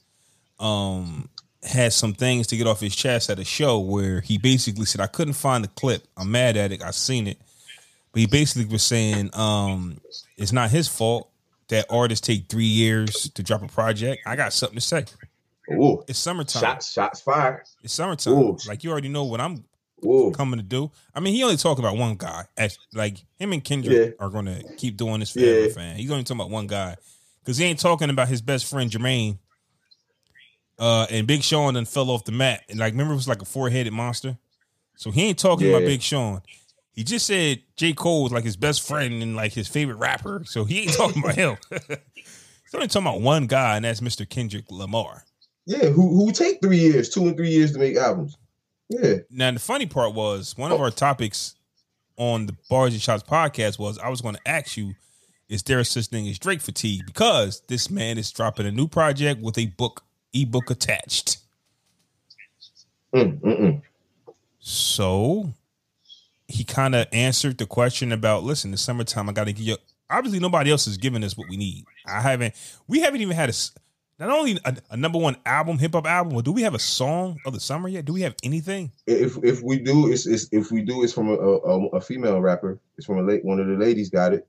[0.60, 1.28] um,
[1.62, 5.00] had some things to get off his chest at a show where he basically said,
[5.00, 6.04] I couldn't find the clip.
[6.16, 6.82] I'm mad at it.
[6.82, 7.38] I've seen it.
[8.12, 9.98] But he basically was saying, um,
[10.36, 11.28] it's not his fault
[11.68, 14.22] that artists take three years to drop a project.
[14.26, 15.04] I got something to say.
[15.72, 16.60] Ooh, It's summertime.
[16.60, 17.62] shots, shots fired.
[17.82, 18.34] It's summertime.
[18.34, 18.58] Ooh.
[18.66, 19.64] Like you already know what I'm
[20.04, 20.90] Ooh, coming to do.
[21.14, 22.44] I mean, he only talking about one guy.
[22.56, 25.72] As like him and Kendrick are going to keep doing this forever, Yeah.
[25.72, 25.96] fan.
[25.96, 26.96] He's only talking about one guy
[27.40, 29.38] because he ain't talking about his best friend Jermaine.
[30.78, 32.62] Uh, and Big Sean then fell off the mat.
[32.68, 34.36] And like, remember, it was like a four headed monster.
[34.96, 36.42] So he ain't talking about Big Sean.
[36.92, 37.92] He just said J.
[37.92, 40.42] Cole was like his best friend and like his favorite rapper.
[40.44, 41.56] So he ain't talking about him.
[42.14, 44.28] He's only talking about one guy, and that's Mr.
[44.28, 45.24] Kendrick Lamar.
[45.66, 45.88] yeah.
[45.90, 48.36] Who who take three years, two and three years to make albums?
[49.00, 51.54] Yeah, Now the funny part was one of our topics
[52.16, 54.94] on the Barz n Shotz podcast was I was going to ask you,
[55.48, 57.02] is there such thing as Drake fatigue?
[57.06, 61.38] Because this man is dropping a new project with a book ebook attached.
[63.14, 63.82] mm, mm, mm.
[64.58, 65.52] So
[66.48, 69.28] he kind of answered the question about listen, it's summertime.
[69.28, 69.76] I got to give you.
[70.10, 71.84] Obviously, nobody else is giving us what we need.
[72.06, 72.54] I haven't.
[72.86, 73.54] We haven't even had a
[74.18, 76.78] not only a, a number one album, hip hop album, but do we have a
[76.78, 78.04] song of the summer yet?
[78.04, 78.92] Do we have anything?
[79.06, 82.40] If if we do, it's, it's if we do, it's from a, a, a female
[82.40, 82.78] rapper.
[82.96, 84.46] It's from a late one of the ladies got it.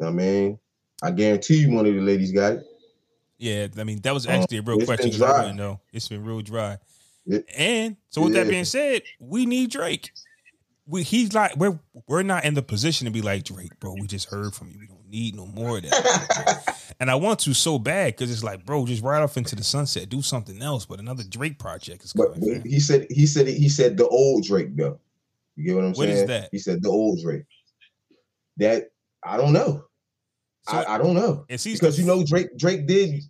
[0.00, 0.58] I mean,
[1.02, 2.66] I guarantee you, one of the ladies got it.
[3.38, 5.10] Yeah, I mean that was Um, actually a real question.
[5.10, 5.80] been 'cause I know.
[5.92, 6.78] It's been real dry.
[7.26, 10.10] It- and so with that being said, we need Drake.
[10.86, 13.94] We he's like we're we're not in the position to be like Drake, bro.
[13.94, 14.78] We just heard from you.
[14.80, 16.76] We don't need no more of that.
[17.00, 19.62] and I want to so bad because it's like, bro, just ride off into the
[19.62, 20.84] sunset, do something else.
[20.86, 22.40] But another Drake project is coming.
[22.40, 22.62] fam.
[22.64, 24.98] he said he said he said the old Drake though.
[25.56, 26.10] You get what I'm What saying?
[26.16, 26.48] is that?
[26.50, 27.44] He said the old Drake.
[28.56, 28.90] That
[29.24, 29.84] I don't know.
[30.68, 33.22] So- I, I don't know because you know Drake Drake did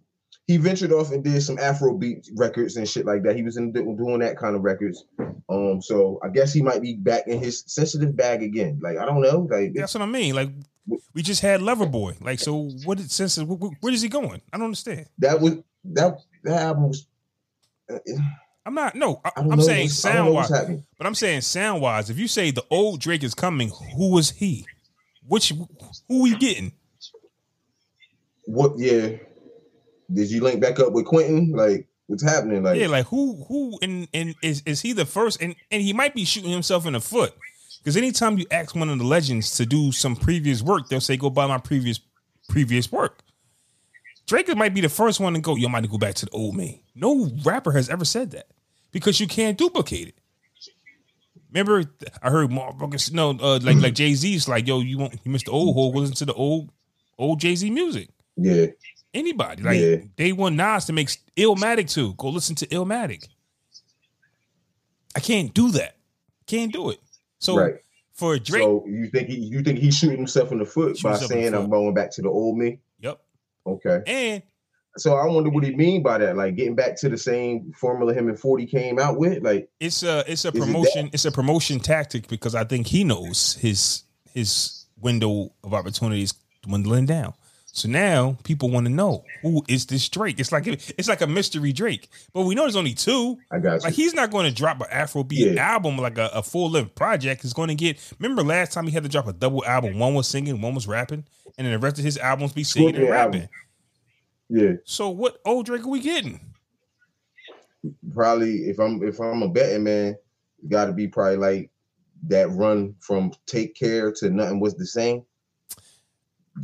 [0.46, 3.36] he ventured off and did some Afrobeat records and shit like that.
[3.36, 5.04] He was in doing that kind of records.
[5.48, 8.78] Um, so I guess he might be back in his sensitive bag again.
[8.82, 9.46] Like I don't know.
[9.50, 10.34] Like that's what I mean.
[10.34, 10.50] Like
[11.14, 12.20] we just had Loverboy.
[12.22, 14.40] Like so, what is since wh- wh- where is he going?
[14.52, 15.06] I don't understand.
[15.18, 17.06] that was that that album was.
[17.90, 17.98] uh,
[18.64, 18.94] I'm not.
[18.94, 20.50] No, I, I'm saying what's- I don't sound wise.
[20.98, 24.30] But I'm saying sound wise, if you say the old Drake is coming, who was
[24.30, 24.66] he?
[25.26, 25.52] Which
[26.08, 26.72] who we getting?
[28.44, 28.72] What?
[28.76, 29.16] Yeah.
[30.12, 31.52] Did you link back up with Quentin?
[31.52, 32.62] Like what's happening?
[32.62, 35.40] Like yeah, like who who and and is is he the first?
[35.40, 37.34] And and he might be shooting himself in the foot
[37.82, 41.16] because anytime you ask one of the legends to do some previous work, they'll say
[41.16, 42.00] go buy my previous
[42.48, 43.20] previous work.
[44.26, 45.56] Drake might be the first one to go.
[45.56, 46.82] You might go back to the old me.
[46.94, 48.46] No rapper has ever said that
[48.92, 50.14] because you can't duplicate it.
[51.52, 51.84] Remember,
[52.22, 55.46] I heard motherfuckers no uh, like like Jay Z's like yo, you want you missed
[55.46, 55.94] the old Hov.
[55.94, 56.70] Listen to the old
[57.18, 58.08] old Jay Z music.
[58.36, 58.66] yeah.
[59.14, 59.62] Anybody.
[59.62, 59.96] Like Yeah.
[60.16, 62.14] they want Nas to make Illmatic too.
[62.14, 63.28] Go listen to Illmatic.
[65.14, 65.96] I can't do that.
[66.46, 66.98] Can't do it.
[67.42, 67.74] So right.
[68.12, 71.16] for Drake, So you think he you think he's shooting himself in the foot by
[71.16, 72.78] saying I'm going back to the old me?
[73.00, 73.20] yep.
[73.66, 74.00] Okay.
[74.06, 74.42] And
[74.96, 76.36] So I wonder what he mean by that.
[76.36, 79.42] Like getting back to the same formula him and 40 came out with.
[79.42, 83.02] Like it's a it's a it promotion it's a promotion tactic because I think he
[83.02, 87.34] knows his his window of opportunity is dwindling down.
[87.74, 90.38] So now people want to know who is this Drake?
[90.38, 93.38] It's like it's like a mystery Drake, but we know there's only two.
[93.50, 93.80] I got you.
[93.80, 95.72] Like he's not going to drop an Afrobeat Yeah.
[95.72, 97.40] album like a, a full length project.
[97.42, 97.98] He's going to get.
[98.18, 99.98] Remember last time he had to drop a double album?
[99.98, 101.24] One was singing, one was rapping,
[101.56, 103.40] and then the rest of his albums be singing and Scorpion album.
[103.40, 103.48] rapping.
[104.50, 104.72] yeah.
[104.84, 106.40] So what old Drake are we getting?
[108.14, 110.14] Probably if I'm if I'm a betting man,
[110.58, 111.70] it's gotta be probably like
[112.28, 115.24] that run from Take Care to Nothing Was the Same.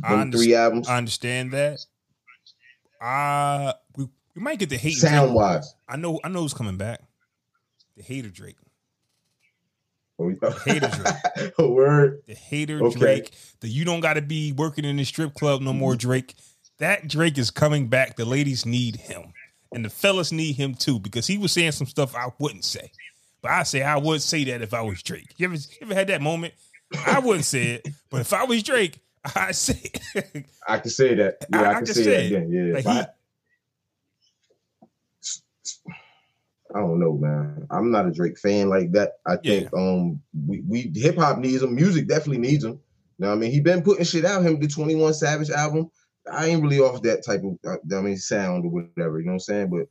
[0.03, 0.87] I three albums.
[0.87, 1.79] I understand that.
[3.01, 5.73] Uh we, we might get the hate Sound wise.
[5.87, 7.01] I know I know who's coming back.
[7.97, 8.55] The hater Drake.
[10.17, 12.21] Hater Hater Word.
[12.27, 12.99] The hater Okay.
[12.99, 13.31] Drake.
[13.61, 16.35] The you don't gotta be working in the strip club no more, Drake.
[16.79, 18.15] That Drake is coming back.
[18.17, 19.33] The ladies need him.
[19.71, 22.91] And the fellas need him too, because he was saying some stuff I wouldn't say.
[23.41, 25.33] But I say I would say that if I was Drake.
[25.37, 26.53] You ever, you ever had that moment?
[27.05, 28.99] I wouldn't say it, but if I was Drake,
[29.51, 30.45] Say it.
[30.67, 31.37] I can say that.
[31.51, 32.43] Yeah, I- I, I can can say say that.
[32.43, 32.49] it.
[32.49, 32.73] Yeah, yeah.
[32.73, 33.07] Like If I,
[36.75, 37.65] I don't know, man.
[37.71, 39.13] I'm not a Drake fan like that.
[39.25, 41.75] I think um we, we hip hop needs him.
[41.75, 42.73] Music definitely needs him.
[43.17, 43.51] You know what I mean?
[43.51, 44.43] He been putting shit out.
[44.43, 45.89] Him the 21 Savage album.
[46.31, 49.19] I ain't really off that type of uh, I mean sound or whatever.
[49.19, 49.69] You know what I'm saying?
[49.71, 49.87] But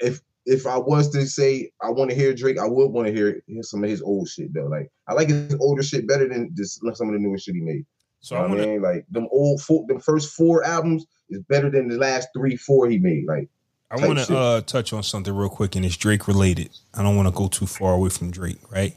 [0.00, 3.12] if if I was to say I want to hear Drake, I would want to
[3.12, 4.66] hear, hear some of his old shit though.
[4.66, 7.60] Like I like his older shit better than just some of the newer shit he
[7.60, 7.84] made.
[8.22, 11.04] So You I know I to mean, like them old four, them first four albums
[11.28, 13.26] is better than the last three, four he made.
[13.26, 13.48] Like,
[13.90, 16.70] I want to uh, touch on something real quick, and it's Drake related.
[16.94, 18.96] I don't want to go too far away from Drake, right?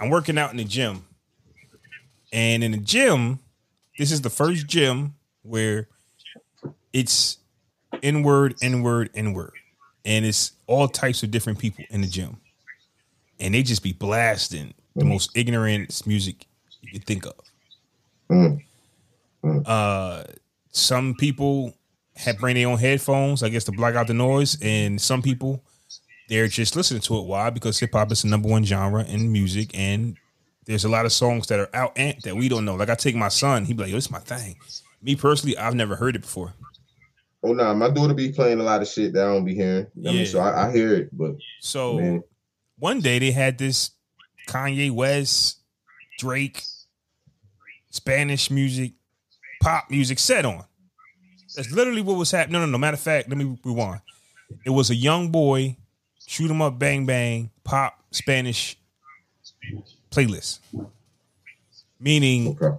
[0.00, 1.04] I'm working out in the gym,
[2.32, 3.40] and in the gym,
[3.98, 5.88] this is the first gym where
[6.92, 7.38] it's
[8.00, 9.52] inward, inward, inward,
[10.04, 12.36] and it's all types of different people in the gym,
[13.40, 16.46] and they just be blasting the most ignorant music
[16.80, 17.34] you could think of.
[18.30, 18.60] Mm,
[19.66, 20.24] Uh,
[20.70, 21.74] some people
[22.16, 25.62] have bring their own headphones, I guess, to block out the noise, and some people
[26.28, 27.26] they're just listening to it.
[27.26, 27.50] Why?
[27.50, 30.16] Because hip hop is the number one genre in music, and
[30.64, 32.74] there's a lot of songs that are out and that we don't know.
[32.76, 34.56] Like I take my son, he be like, "Yo, this is my thing."
[35.02, 36.54] Me personally, I've never heard it before.
[37.42, 39.84] oh nah, my daughter be playing a lot of shit that I don't be hearing.
[39.84, 40.12] I Yeah.
[40.12, 42.22] mean, so I, I hear it, but So man,
[42.78, 43.90] one day they had this
[44.48, 45.60] Kanye West,
[46.18, 46.62] Drake,
[47.94, 48.92] Spanish music,
[49.62, 50.64] pop music set on.
[51.54, 52.54] That's literally what was happening.
[52.54, 52.78] No, no, no.
[52.78, 54.00] Matter of fact, let me rewind.
[54.66, 55.76] It was a young boy,
[56.26, 58.76] shoot 'em up, bang bang, pop Spanish
[60.10, 60.58] playlist.
[62.00, 62.76] Meaning okay.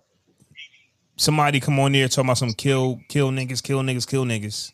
[1.15, 4.73] somebody come on there talking about some kill, kill niggas, kill niggas, kill niggas,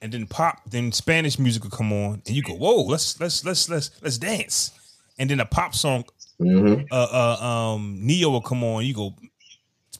[0.00, 3.44] and then pop, then Spanish music will come on, and you go, whoa, let's let's
[3.44, 4.72] let's let's let's dance,
[5.20, 6.04] and then a pop song,
[6.38, 9.14] hmm uh, uh um, Neo will come on, you go,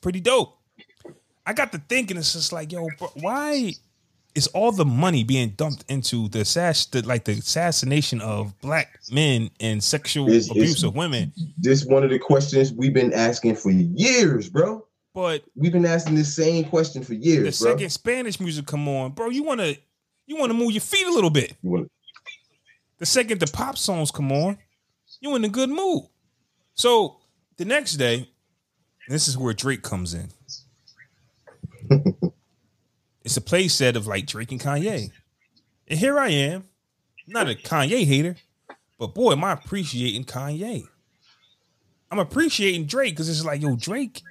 [0.03, 0.59] pretty dope.
[1.47, 3.73] I got to thinking, it's just like, yo, bro, why
[4.35, 9.01] is all the money being dumped into the assass, the, like the assassination of black
[9.11, 11.33] men and sexual It's- abuse it's- of women?
[11.59, 14.87] This one of the questions we've been asking for years, bro.
[15.15, 17.73] But We've been asking the same question for the years, bro.
[17.73, 19.75] second Spanish music come on, bro, you wanna
[20.27, 21.55] you wanna move your feet a little bit.
[22.99, 24.57] The second the pop songs come on,
[25.21, 26.05] you in a good mood.
[26.75, 27.19] So
[27.59, 28.31] the next day,
[29.13, 30.29] this is where Drake comes in.
[33.25, 35.11] it's a play set of like Drake and Kanye.
[35.87, 36.65] And here I am,
[37.27, 38.37] not a Kanye hater,
[38.99, 40.85] but boy, am I appreciating Kanye.
[42.11, 44.23] I'm appreciating Drake because it's like, yo, Drake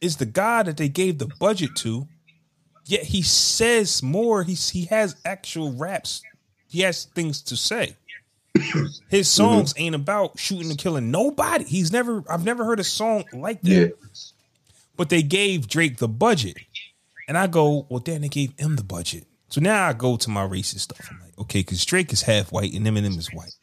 [0.00, 2.06] is the guy that they gave the budget to,
[2.86, 4.42] yet he says more.
[4.42, 6.22] He's he has actual raps.
[6.68, 7.96] He has things to say.
[9.08, 11.64] His songs ain't about shooting and killing nobody.
[11.64, 13.70] He's never I've never heard a song like that.
[13.70, 13.86] Yeah.
[14.96, 16.56] But they gave Drake the budget.
[17.26, 19.24] And I go, well, then they gave him the budget.
[19.48, 21.08] So now I go to my racist stuff.
[21.10, 23.54] I'm like, okay, because Drake is half white and Eminem is white.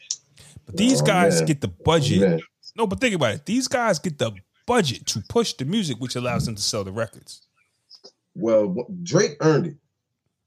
[0.65, 1.45] But these Oh, guys man.
[1.47, 2.21] get the budget.
[2.21, 2.39] Man.
[2.75, 3.45] No, but think about it.
[3.45, 4.31] These guys get the
[4.65, 7.45] budget to push the music, which allows them to sell the records.
[8.35, 9.75] Well, Drake earned it.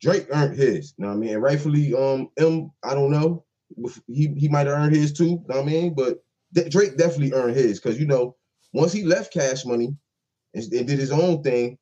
[0.00, 0.92] Drake earned his.
[0.96, 1.34] You know what I mean?
[1.34, 3.43] And rightfully, um, M, I don't know.
[4.06, 5.24] He he might have earned his too.
[5.24, 5.94] You know what I mean?
[5.94, 6.18] But
[6.70, 8.36] Drake definitely earned his because you know
[8.72, 9.96] once he left Cash Money
[10.54, 11.78] and, and did his own thing,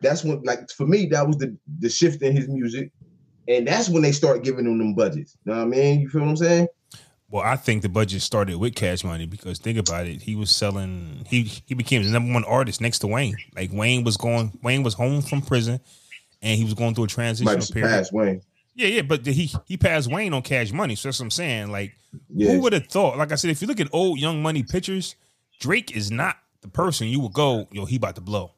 [0.00, 2.92] that's when like for me that was the the shift in his music,
[3.48, 5.36] and that's when they start giving him them budgets.
[5.44, 6.00] You know what I mean?
[6.00, 6.68] You feel what I'm saying?
[7.30, 10.50] Well, I think the budget started with Cash Money because think about it, he was
[10.50, 11.26] selling.
[11.28, 13.36] He he became the number one artist next to Wayne.
[13.56, 15.80] Like Wayne was going, Wayne was home from prison,
[16.42, 18.06] and he was going through a transitional period.
[18.12, 18.42] Wayne.
[18.76, 21.70] Yeah, yeah, but he he passed Wayne on Cash Money, so that's what I'm saying.
[21.70, 21.94] Like,
[22.28, 22.50] Yeah.
[22.52, 23.16] who would have thought?
[23.18, 25.14] Like I said, if you look at old Young Money pictures,
[25.60, 28.52] Drake is not the person you would go, yo, he about to blow.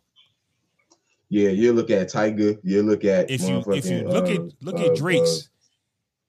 [1.29, 4.49] Yeah, you look at Tyga, you look at If you if you look at uh,
[4.63, 5.49] look uh, at Drake's,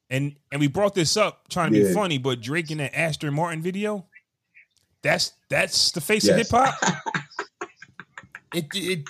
[0.09, 3.33] and and we brought this up trying to be funny, but Drake in that Aston
[3.33, 4.05] Martin video,
[5.01, 6.31] that's that's the face Yes.
[6.31, 6.99] of hip hop.
[8.53, 9.03] it it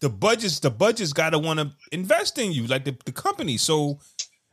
[0.00, 3.56] the budgets the budgets got to want to invest in you like the, the company.
[3.56, 3.98] So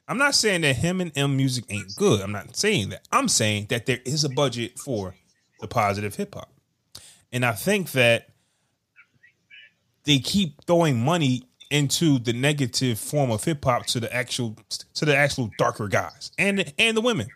[0.08, 2.21] I'm not saying that him and M music ain't good.
[2.21, 3.08] I'm not saying that.
[3.12, 5.15] I'm saying that there is a budget for
[5.60, 6.51] the positive hip hop,
[7.32, 8.29] and I think that
[10.03, 14.58] they keep throwing money into the negative form of hip hop to the actual
[14.93, 17.27] to the actual darker guys and and the women.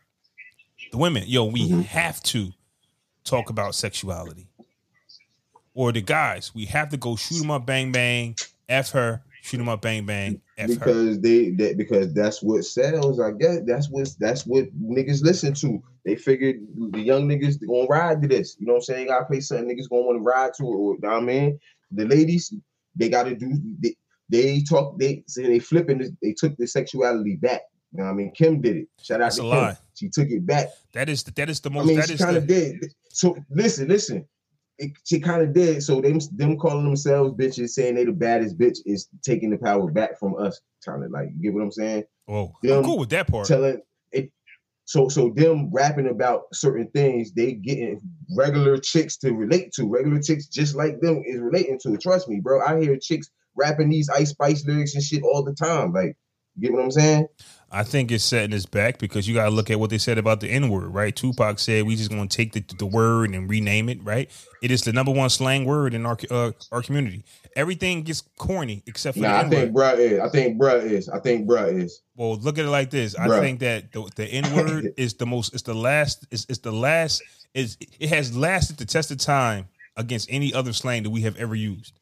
[0.92, 1.82] The women, yo, we mm-hmm.
[1.82, 2.52] have to
[3.26, 4.47] talk about sexuality.
[5.78, 8.36] Or the guys, we have to go shoot them up, bang bang,
[8.68, 10.74] f her, shoot them up, bang bang, f her.
[10.74, 13.20] because they because that's what sells.
[13.20, 15.80] I guess that's what that's what niggas listen to.
[16.04, 18.58] They figured the young niggas gonna ride to this.
[18.60, 19.08] You know what I'm saying?
[19.10, 20.66] Gotta play something niggas gonna want to ride to it.
[20.66, 21.60] Or, you know what I mean,
[21.92, 22.52] the ladies
[22.96, 23.54] they gotta do.
[23.80, 23.96] They,
[24.30, 24.98] they talk.
[24.98, 26.18] They say they flipping.
[26.24, 27.62] They took the sexuality back.
[27.92, 28.32] You know what I mean?
[28.32, 28.88] Kim did it.
[29.04, 29.52] Shout out That's to Kim.
[29.52, 29.78] lie.
[29.94, 30.70] She took it back.
[30.94, 32.94] That is that is the most I mean, that she is kind the, of did.
[33.10, 34.28] So listen, listen.
[34.80, 35.82] It, she kind of did.
[35.82, 39.90] So them them calling themselves bitches, saying they the baddest bitch, is taking the power
[39.92, 40.60] back from us.
[40.86, 42.04] Kind of like, you get what I'm saying?
[42.28, 43.48] Oh, them I'm cool with that part.
[43.48, 44.32] Telling it.
[44.86, 48.00] So so them rapping about certain things, they getting
[48.38, 49.90] regular chicks to relate to.
[49.90, 51.98] Regular chicks just like them is relating to.
[51.98, 52.62] Trust me, bro.
[52.62, 55.92] I hear chicks rapping these Ice Spice lyrics and shit all the time.
[55.92, 56.16] Like,
[56.56, 57.28] you get what I'm saying?
[57.72, 60.18] I think it's setting us back because you got to look at what they said
[60.18, 61.14] about the N word, right?
[61.14, 64.30] Tupac said we just going to take the, the word and rename it, right?
[64.62, 67.24] It is the number one slang word in our uh, our community.
[67.56, 70.20] Everything gets corny except for Nah, I think bruh is.
[70.20, 71.10] I think bruh is.
[71.10, 72.02] I think bruh is.
[72.16, 73.16] Well, look at it like this.
[73.16, 75.54] I think that the, the N word is the most.
[75.54, 76.26] It's the last.
[76.32, 77.22] It's, it's the last.
[77.54, 81.36] Is it has lasted the test of time against any other slang that we have
[81.38, 81.94] ever used.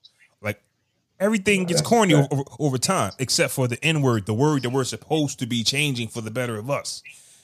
[1.19, 4.83] Everything gets corny over, over time, except for the N word, the word that we're
[4.83, 7.01] supposed to be changing for the better of us.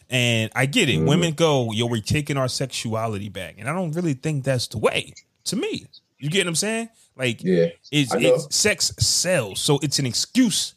[0.09, 0.99] And I get it.
[0.99, 1.07] Mhm.
[1.07, 4.77] Women go, yo, we're taking our sexuality back, and I don't really think that's the
[4.77, 5.13] way.
[5.45, 5.85] To me,
[6.19, 6.89] you get what I'm saying?
[7.15, 7.67] Like, Yeah.
[7.91, 10.73] it's, it's sex sells, so it's an excuse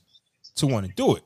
[0.56, 1.24] to want to do it.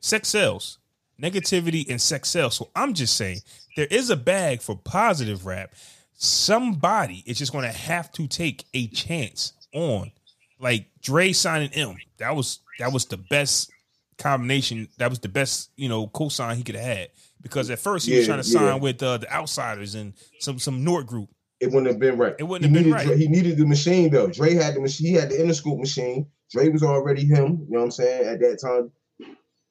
[0.00, 0.78] Sex sells,
[1.22, 2.56] negativity and sex sells.
[2.56, 3.42] So I'm just saying
[3.76, 5.72] there is a bag for positive rap.
[6.14, 10.10] Somebody is just going to have to take a chance on,
[10.60, 11.96] like Dre signing Em.
[12.18, 13.70] That was that was the best
[14.18, 14.88] combination.
[14.98, 17.08] That was the best you know cosign he could have had
[17.42, 18.58] because at first he was trying to yeah.
[18.58, 21.30] sign with uh, the Outsidaz and some some Nord group.
[21.60, 22.34] It wouldn't have been right.
[22.38, 23.18] It wouldn't he have been needed, right.
[23.18, 24.28] He needed the machine though.
[24.28, 25.08] Dre had the machine.
[25.08, 26.26] He had the Interscope machine.
[26.50, 27.66] Dre was already him.
[27.68, 28.90] You know what I'm saying at that time.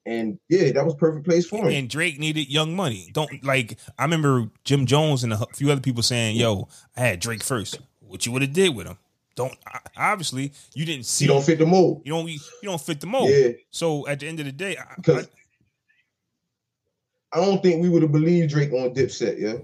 [0.06, 1.74] And yeah, that was perfect place for him.
[1.74, 3.10] and Drake needed Young Money.
[3.12, 3.78] Don't like.
[3.98, 7.78] I remember Jim Jones and a few other people saying, "Yo, I had Drake first.
[8.00, 8.98] What you would have did with him?
[9.36, 9.56] Don't
[9.96, 11.24] obviously you didn't see.
[11.24, 12.02] he don't fit the mold.
[12.04, 12.28] You don't.
[12.28, 13.30] You don't fit the mold.
[13.30, 15.24] Yeah, So at the end of the day, I, I,
[17.32, 19.38] I don't think we would have believed Drake on Dipset.
[19.38, 19.58] Yeah,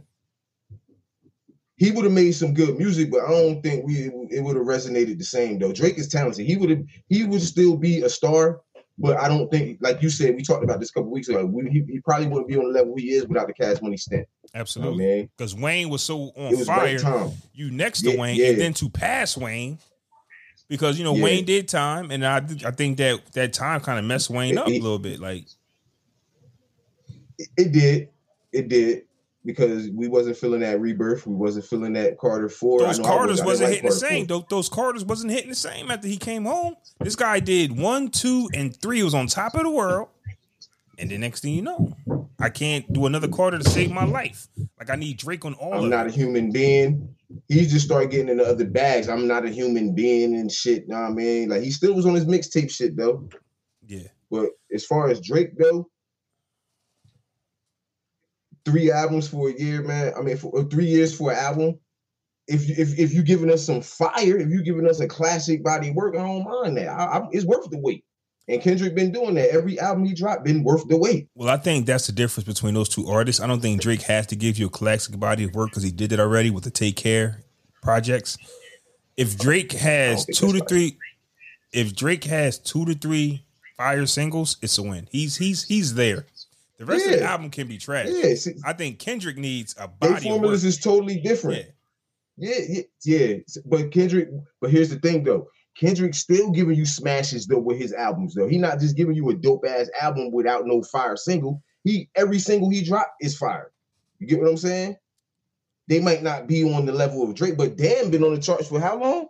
[1.77, 4.67] he would have made some good music, but I don't think we it would have
[4.67, 5.73] resonated the same though.
[5.73, 6.47] Drake is talented.
[6.47, 8.63] He would have he would still be a star,
[8.99, 11.45] but I don't think like you said we talked about this a couple weeks ago.
[11.47, 13.97] We, he, he probably wouldn't be on the level he is without the Cash Money
[13.97, 14.27] stint.
[14.43, 15.31] You know I absolutely mean?
[15.37, 16.97] because Wayne was so on was fire.
[16.99, 17.33] right.
[17.53, 18.47] You next to Yeah, Wayne, yeah.
[18.49, 19.79] and then to pass Wayne.
[20.69, 21.23] Because you know Yeah.
[21.25, 24.59] Wayne did time, and I I think that that time kind of messed Wayne It-
[24.59, 25.21] up a little bit.
[25.21, 25.45] Like
[27.39, 28.09] It, it did,
[28.53, 29.03] it did.
[29.47, 32.83] Because we wasn't feeling that rebirth, we wasn't feeling that Carter Four.
[32.83, 34.27] I those Carters was- I didn't wasn't like hitting the same.
[34.27, 36.75] Those, those Carters wasn't hitting the same after he came home.
[37.01, 38.99] This guy did one, two, and three.
[38.99, 40.09] He was on top of the world.
[40.99, 41.95] And the next thing you know,
[42.41, 44.49] I can't do another Carter to save my life.
[44.79, 46.15] Like I need Drake on all I'm not it.
[46.15, 47.15] a human being.
[47.49, 49.09] He just started getting into other bags.
[49.09, 50.89] I'm not a human being and shit.
[50.89, 51.51] Know what I mean?
[51.51, 53.29] Like he still was on his mixtape shit though.
[53.87, 54.09] Yeah.
[54.31, 55.89] But as far as Drake though,
[58.67, 60.13] three albums for a year, man.
[60.19, 61.79] I mean, for uh, three years for an album.
[62.49, 65.65] If you if if you giving us some fire, if you're giving us a classic
[65.65, 66.89] body of work, I don't mind that.
[66.89, 68.05] I, I, it's worth the wait.
[68.49, 69.51] And Kendrick been doing that.
[69.51, 71.29] Every album he dropped been worth the wait.
[71.35, 73.41] Well, I think that's the difference between those two artists.
[73.41, 75.91] I don't think Drake has to give you a classic body of work because he
[75.91, 77.43] did it already with the Take Care
[77.83, 78.39] projects.
[79.17, 80.99] if Drake has two to three,
[81.73, 83.45] if Drake has two to three
[83.77, 85.09] fire singles, it's a win.
[85.11, 86.27] He's he's he's there.
[86.79, 87.15] The rest yeah.
[87.15, 88.09] of the album can be trash.
[88.11, 90.29] Yeah, see, I think Kendrick needs a body.
[90.29, 91.67] formulas is totally different.
[92.37, 92.55] Yeah.
[92.59, 93.37] yeah, yeah, yeah.
[93.65, 94.29] But Kendrick,
[94.61, 95.49] but here's the thing though.
[95.79, 98.49] Kendrick still giving you smashes though with his albums though.
[98.49, 101.63] He not just giving you a dope ass album without no fire single.
[101.85, 103.73] He every single he dropped is fire.
[104.19, 104.97] You get what I'm saying?
[105.89, 108.69] They might not be on the level of Drake, but Damn been on the charts
[108.69, 109.27] for how long?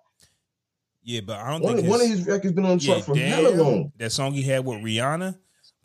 [1.03, 3.05] Yeah, but I don't one, think one of his records been on the yeah, chart
[3.05, 3.92] for Damn, hella long.
[3.99, 5.36] That song he had with Rihanna,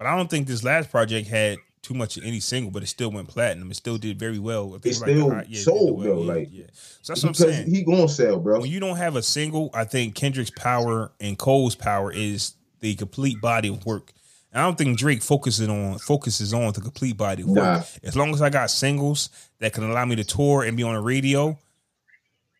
[0.01, 2.87] but I don't think this last project had too much of any single, but it
[2.87, 3.69] still went platinum.
[3.69, 4.79] It still did very well.
[4.83, 6.15] It still like, yeah, sold well.
[6.15, 6.65] though, yeah, like yeah.
[6.73, 7.69] So that's what I'm saying.
[7.69, 8.61] He gonna sell, bro.
[8.61, 12.95] When you don't have a single, I think Kendrick's power and Cole's power is the
[12.95, 14.11] complete body of work.
[14.51, 17.57] And I don't think Drake focuses on focuses on the complete body of work.
[17.57, 17.83] Nah.
[18.01, 19.29] As long as I got singles
[19.59, 21.59] that can allow me to tour and be on the radio,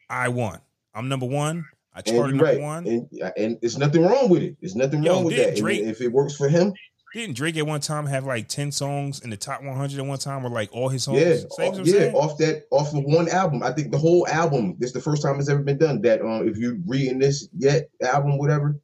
[0.07, 0.59] I won.
[0.93, 1.65] I'm number one.
[1.93, 2.61] I charted number right.
[2.61, 4.55] one, and, and there's nothing wrong with it.
[4.61, 5.57] There's nothing Yo, wrong with that.
[5.57, 6.73] Drake, if it works for him,
[7.19, 10.17] didn't Drake at one time have like ten songs in the top 100 at one
[10.17, 11.19] time, or like all his songs?
[11.21, 13.63] Yeah, off, yeah, off that, off of one album.
[13.63, 14.75] I think the whole album.
[14.79, 16.01] This is the first time it's ever been done.
[16.01, 18.79] That um, if you reading this yet album, whatever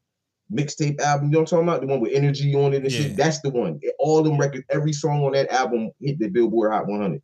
[0.51, 2.91] mixtape album, you know what I'm talking about, the one with energy on it and
[2.91, 2.99] yeah.
[2.99, 3.17] shit.
[3.17, 3.79] That's the one.
[3.99, 7.21] All them records, every song on that album hit the Billboard Hot 100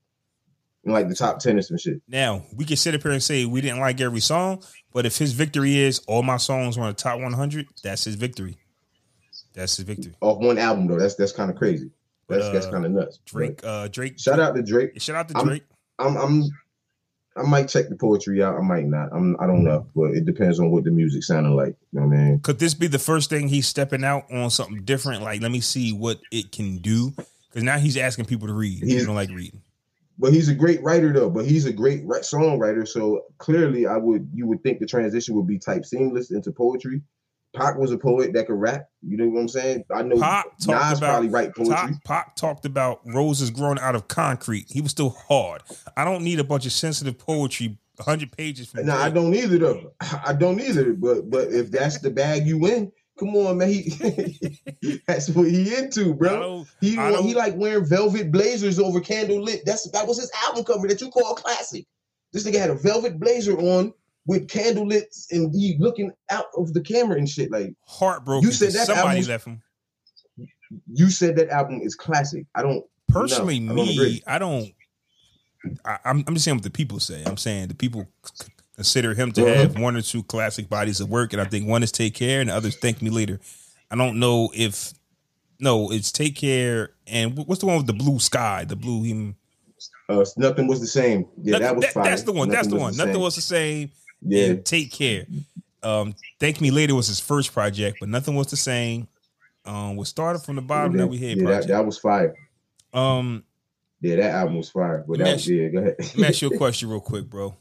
[0.85, 2.01] like the top ten and some shit.
[2.07, 5.17] Now we can sit up here and say we didn't like every song, but if
[5.17, 8.57] his victory is all my songs were on the top one hundred, that's his victory.
[9.53, 10.13] That's his victory.
[10.21, 11.91] Off one album though, that's that's kind of crazy.
[12.27, 13.19] That's uh, that's kind of nuts.
[13.25, 14.19] Drake, but uh, Drake.
[14.19, 14.99] Shout out to Drake.
[15.01, 15.63] Shout out to Drake.
[15.99, 16.43] I'm, I'm, I'm
[17.35, 18.57] I might check the poetry out.
[18.57, 19.09] I might not.
[19.11, 19.35] I'm.
[19.39, 21.75] I don't know, but it depends on what the music sounding like.
[21.91, 22.39] You know what I mean?
[22.39, 25.23] Could this be the first thing he's stepping out on something different?
[25.23, 27.11] Like, let me see what it can do.
[27.49, 28.83] Because now he's asking people to read.
[28.83, 29.61] He don't like reading.
[30.19, 31.29] But he's a great writer though.
[31.29, 32.87] But he's a great songwriter.
[32.87, 37.01] So clearly, I would you would think the transition would be type seamless into poetry.
[37.53, 38.87] Pac was a poet that could rap.
[39.01, 39.83] You know what I'm saying?
[39.93, 41.75] I know Pac Nas about, probably write poetry.
[41.75, 44.65] Pac, Pac talked about roses growing out of concrete.
[44.69, 45.61] He was still hard.
[45.95, 48.69] I don't need a bunch of sensitive poetry, hundred pages.
[48.69, 49.93] From no, I don't either though.
[50.25, 50.93] I don't either.
[50.93, 53.69] But but if that's the bag you win, come on, man.
[53.69, 56.65] He, that's what he into, bro.
[56.81, 59.61] He he like wearing velvet blazers over candle lit.
[59.65, 61.85] That's that was his album cover that you call classic.
[62.31, 63.93] This nigga had a velvet blazer on
[64.25, 67.51] with candlelit and he looking out of the camera and shit.
[67.51, 68.47] Like heartbroken.
[68.47, 69.61] You said that somebody album, left him.
[70.91, 72.45] You said that album is classic.
[72.55, 74.21] I don't personally no, me.
[74.25, 74.73] I don't, I don't
[75.85, 77.23] I, am I'm just saying what the people say.
[77.25, 78.07] I'm saying the people
[78.75, 79.61] consider him to uh-huh.
[79.61, 82.41] have one or two classic bodies of work, and I think one is Take Care,
[82.41, 83.39] and the others Thank Me Later.
[83.91, 84.93] I don't know if
[85.59, 89.35] no, it's Take Care, and what's the one with the blue sky, the blue him.
[90.09, 91.25] Uh, nothing was the same.
[91.41, 92.49] Yeah, that was that, That's the one.
[92.49, 92.97] Nothing that's the one.
[92.97, 93.91] The nothing was the same
[94.25, 94.55] yeah.
[94.55, 95.25] take care.
[95.83, 99.07] Um, Thank Me Later was his first project, but nothing was the same.
[99.65, 100.93] Um, we started from the bottom.
[100.93, 102.35] Yeah, that we had yeah, that, that, was fire.
[102.93, 103.43] Um,
[104.01, 105.05] yeah, that album was fire.
[105.07, 105.95] But that was, yeah, go ahead.
[105.99, 107.55] let me ask you a question real quick, bro.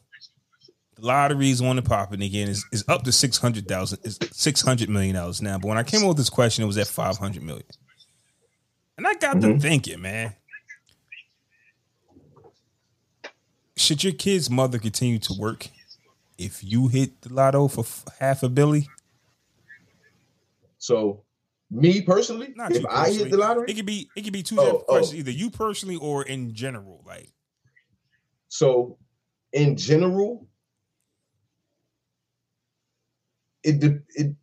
[0.96, 2.48] The lottery's on the popping again.
[2.48, 4.00] is is up to six hundred thousand.
[4.04, 5.58] It's six hundred million dollars now.
[5.58, 7.66] But when I came up with this question, it was at five hundred million,
[8.98, 9.54] and I got mm-hmm.
[9.54, 10.34] to thinking, man.
[13.76, 15.68] Should your kid's mother continue to work
[16.44, 17.84] if you hit the lotto for
[18.18, 18.88] half a billy?
[20.78, 21.22] So,
[21.70, 24.56] me personally, Not if I hit the lottery, it could be it could be two
[24.58, 24.78] oh, oh.
[24.80, 25.18] questions, oh.
[25.20, 27.02] either you personally or in general.
[27.06, 27.32] Like,
[28.48, 28.98] so
[29.52, 30.48] in general,
[33.62, 34.34] it it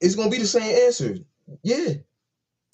[0.00, 1.16] it's gonna be the same answer.
[1.62, 1.94] Yeah,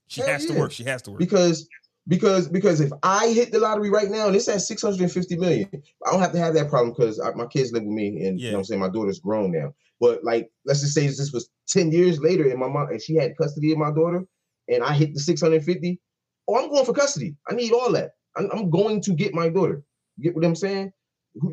[0.06, 0.54] she Hell has yeah.
[0.54, 0.72] to work.
[0.72, 1.68] She has to work because
[2.08, 5.68] because because if I hit the lottery right now and it's at 650 million,
[6.06, 8.46] I don't have to have that problem because my kids live with me and yeah.
[8.46, 9.74] you know I'm saying my daughter's grown now.
[10.00, 13.14] But like let's just say this was 10 years later and my mom and she
[13.14, 14.24] had custody of my daughter
[14.68, 16.00] and I hit the 650,
[16.48, 17.36] oh I'm going for custody.
[17.48, 18.12] I need all that.
[18.36, 19.82] I'm, I'm going to get my daughter.
[20.16, 20.92] You get what I'm saying?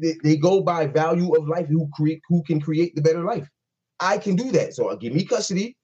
[0.02, 1.68] They, they go by value of life.
[1.68, 3.48] Who create who can create the better life?
[4.00, 4.74] I can do that.
[4.74, 5.76] So uh, give me custody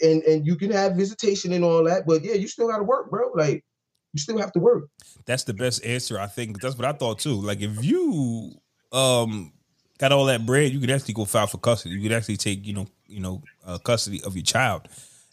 [0.00, 2.84] and and you can have visitation and all that, but yeah, you still got to
[2.84, 3.30] work, bro.
[3.34, 3.64] Like
[4.12, 4.88] you still have to work.
[5.26, 6.60] That's the best answer, I think.
[6.60, 7.34] That's what I thought too.
[7.34, 8.52] Like if you
[8.92, 9.52] um
[9.98, 11.94] got all that bread, you could actually go file for custody.
[11.94, 14.88] You could actually take you know you know uh, custody of your child.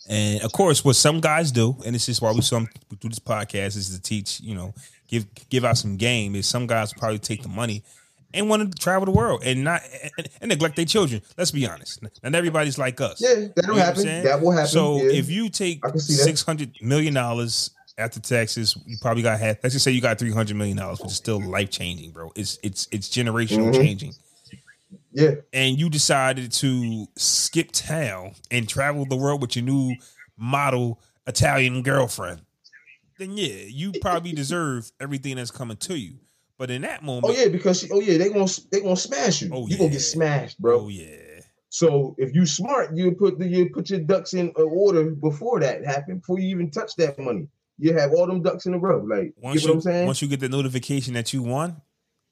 [0.10, 3.08] And of course, what some guys do, and this is why we some we do
[3.08, 4.74] this podcast is to teach, you know,
[5.08, 6.36] give give out some game.
[6.36, 7.84] Is some guys probably take the money
[8.34, 9.82] and want to travel the world and not
[10.18, 11.22] and, and, neglect their children.
[11.38, 12.02] Let's be honest.
[12.24, 13.22] And everybody's like us.
[13.22, 14.24] Yeah, that'll you happen.
[14.24, 14.68] That will happen.
[14.68, 15.12] So yeah.
[15.12, 19.58] if you take six hundred million dollars after taxes, you probably got half.
[19.64, 22.32] Let's just say you got three hundred million dollars, which is still life changing, bro.
[22.36, 23.82] It's it's it's generational mm-hmm.
[23.82, 24.14] changing.
[25.16, 25.36] Yeah.
[25.54, 29.96] and you decided to skip town and travel the world with your new
[30.38, 32.42] model Italian girlfriend,
[33.18, 36.16] then yeah, you probably deserve everything that's coming to you.
[36.58, 38.96] But in that oh, moment, Oh yeah, because she, oh yeah, they gonna they gonna
[38.96, 39.50] smash you.
[39.52, 40.82] Oh, you gonna get smashed, bro.
[40.82, 44.62] oh yeah, So if you smart, you put the, you put your ducks in uh,
[44.64, 47.48] order before that happened, before you even touch that money.
[47.80, 49.00] You have all them ducks in a row.
[49.04, 50.06] Like, once you what I'm saying?
[50.06, 51.82] once you get the notification that you won,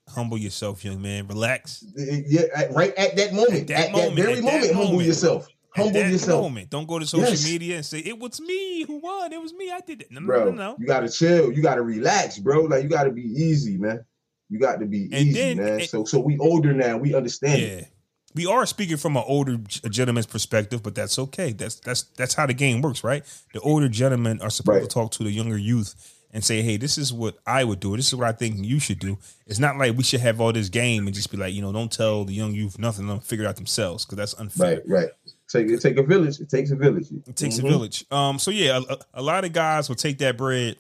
[0.07, 1.28] humble yourself, young man.
[1.28, 1.84] Relax.
[1.97, 4.86] yeah, right at that moment, At at that that, moment, very at that moment, humble
[4.91, 5.07] moment.
[5.07, 5.47] yourself.
[5.76, 7.45] At Humble yourself, moment, don't go to social Yes.
[7.49, 9.32] media and say it was me who won.
[9.32, 9.72] It was me.
[9.72, 10.11] I did it.
[10.11, 10.45] No, no, bro.
[10.45, 10.76] no, no.
[10.78, 11.51] You gotta chill.
[11.51, 12.63] You gotta relax, bro.
[12.63, 14.03] Like you gotta be easy, man.
[14.52, 15.68] You got to be And easy, then- man.
[15.80, 16.97] and- so so we older now.
[16.97, 17.62] We understand.
[17.62, 17.88] it.
[18.36, 19.58] We are speaking from an older
[19.89, 21.52] gentleman's perspective, but that's okay.
[21.54, 23.24] That's that's that's how the game works, right?
[23.54, 24.82] The older gentlemen are supposed Right.
[24.84, 25.95] to talk to the younger youth
[26.34, 27.97] and say, "Hey, this is what I would do.
[27.97, 30.54] This is what I think you should do." It's not like we should have all
[30.54, 33.06] this game and just be like, you know, don't tell the young youth nothing.
[33.08, 34.82] Let them figure it out themselves because that's unfair.
[34.86, 35.10] Right, right.
[35.49, 36.39] Take it take a village.
[36.39, 37.08] It takes a village.
[37.28, 37.66] It takes Mhm.
[37.66, 38.06] a village.
[38.12, 40.78] Um, so yeah, a, a lot of guys will take that bread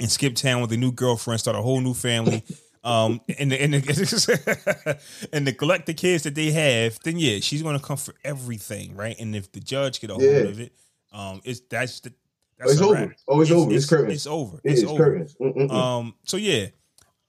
[0.00, 2.42] and skip town with a new girlfriend, start a whole new family.
[2.84, 4.98] Um, and the, and, the,
[5.32, 9.16] and neglect the kids that they have, then yeah, she's gonna come for everything, right?
[9.20, 10.38] And if the judge get a hold Yeah.
[10.38, 10.72] of it,
[11.12, 12.12] um, it's that's the
[12.58, 13.14] that's it's over.
[13.28, 13.72] Oh, it's over.
[13.72, 14.14] It's curtains.
[14.14, 14.60] It's over.
[14.64, 15.72] It It's over.
[15.72, 16.66] Um, so yeah,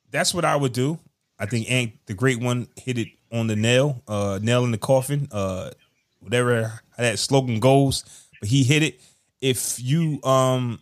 [0.10, 0.98] that's what I would do.
[1.38, 4.78] I think Ant, the great one, hit it on the nail, uh, nail in the
[4.78, 5.72] coffin, uh,
[6.20, 8.04] whatever that slogan goes.
[8.40, 9.00] But he hit it.
[9.42, 10.82] If you um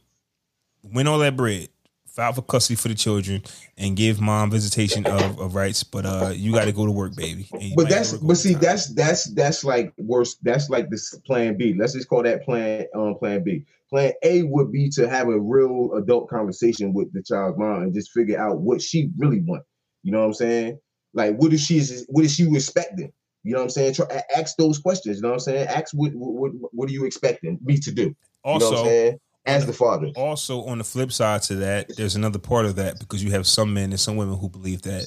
[0.83, 1.69] win all that bread,
[2.11, 3.41] file for custody for the children,
[3.77, 7.15] and give mom visitation of, of rights, but uh, you got to go to work,
[7.15, 7.47] baby.
[7.75, 8.61] But that's but see overtime.
[8.61, 10.35] that's that's that's like worse.
[10.41, 11.73] That's like this plan B.
[11.77, 13.65] Let's just call that plan um plan B.
[13.89, 17.93] Plan A would be to have a real adult conversation with the child's mom and
[17.93, 19.67] just figure out what she really wants.
[20.03, 20.79] You know what I'm saying?
[21.13, 23.11] Like what is she what is she expecting?
[23.43, 23.93] You know what I'm saying?
[23.95, 25.17] Try, ask those questions.
[25.17, 25.67] You know what I'm saying?
[25.67, 28.15] Ask what what what are you expecting me to do?
[28.45, 29.61] You know what I'm also saying?
[29.61, 30.07] As the father.
[30.15, 33.47] also on the flip side to that, there's another part of that because you have
[33.47, 35.05] some men and some women who believe that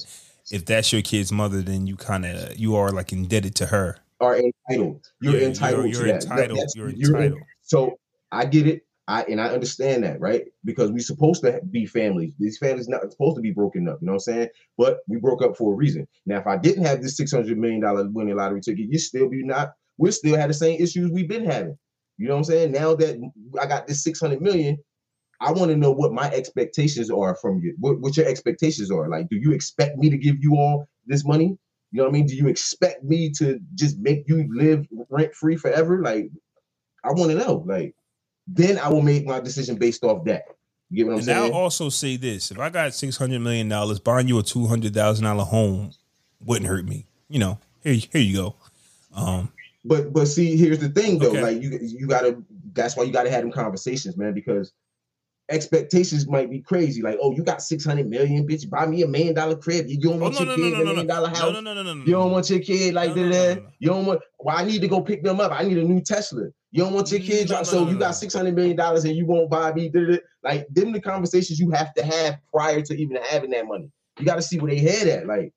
[0.51, 3.97] if that's your kid's mother, then you kind of you are like indebted to her.
[4.21, 5.05] are entitled.
[5.21, 6.23] You're Yeah, entitled you're to that.
[6.23, 6.57] entitled.
[6.59, 7.41] That's- You're you're in- entitled.
[7.61, 7.99] so
[8.31, 8.81] I get it.
[9.07, 10.45] I and I understand that, right?
[10.63, 12.33] Because we're supposed to be families.
[12.39, 13.99] These families not supposed to be broken up.
[14.01, 14.49] You know what I'm saying?
[14.79, 16.07] But we broke up for a reason.
[16.25, 19.29] Now, if I didn't have this six hundred million dollar winning lottery ticket, you still
[19.29, 19.73] be not.
[19.97, 21.77] We still had the same issues we've been having.
[22.17, 22.71] You know what I'm saying?
[22.71, 23.17] Now that
[23.61, 24.77] I got this six hundred million,
[25.41, 27.75] I want to know what my expectations are from you.
[27.79, 29.09] What, what your expectations are.
[29.09, 31.57] Like, do you expect me to give you all this money?
[31.91, 32.25] You know what I mean?
[32.25, 36.01] Do you expect me to just make you live rent free forever?
[36.01, 36.29] Like,
[37.03, 37.63] I want to know.
[37.65, 37.95] Like,
[38.47, 40.43] then I will make my decision based off that.
[40.89, 43.67] You get what I'm And I'll also say this: if I got six hundred million
[43.69, 45.91] dollars, buying you a two hundred thousand dollar home
[46.39, 47.05] wouldn't hurt me.
[47.27, 48.55] You know, here here you go.
[49.13, 49.51] Um,
[49.85, 51.29] But but see, here's the thing though.
[51.29, 51.41] Okay.
[51.41, 52.41] Like you you gotta.
[52.73, 54.33] That's why you gotta have them conversations, man.
[54.33, 54.73] Because
[55.49, 57.03] expectations might be crazy.
[57.03, 58.67] Like, oh, you got six hundred million, bitch.
[58.67, 59.85] Buy me a million dollar crib.
[59.87, 61.53] You don't oh want no your no no kid no a million dollar house.
[61.53, 62.03] no no no no no.
[62.03, 63.63] You don't want your kid like that.
[63.79, 64.21] You don't want.
[64.39, 65.51] Well, I need to go pick them up.
[65.51, 66.47] I need a new Tesla.
[66.71, 67.41] You don't want your mm, kid.
[67.41, 69.89] No, drive- no, so you got six hundred million dollars and you won't buy me.
[69.89, 70.17] da, da, da.
[70.43, 73.91] Like them, the conversations you have to have prior to even having that money.
[74.19, 75.27] You got to see where they head at.
[75.27, 75.53] Like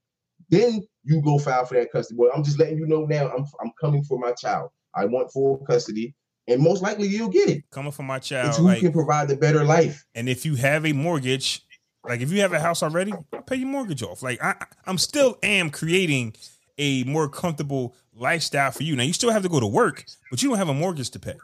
[0.51, 2.17] then you go file for that custody.
[2.17, 3.31] Boy, I'm just letting you know now.
[3.31, 4.71] I'm I'm coming for my child.
[4.95, 6.15] I want full custody,
[6.47, 7.65] and most likely you'll get it.
[7.71, 10.05] Coming from my It's child, who like, can provide the better life.
[10.15, 11.63] and if you have a mortgage,
[12.07, 14.23] like if you have a house already, I'll pay your mortgage off.
[14.23, 14.55] Like I,
[14.87, 16.35] I'm still am creating
[16.79, 18.95] a more comfortable lifestyle for you.
[18.97, 21.19] Now you still have to go to work, but you don't have a mortgage to
[21.19, 21.35] pay.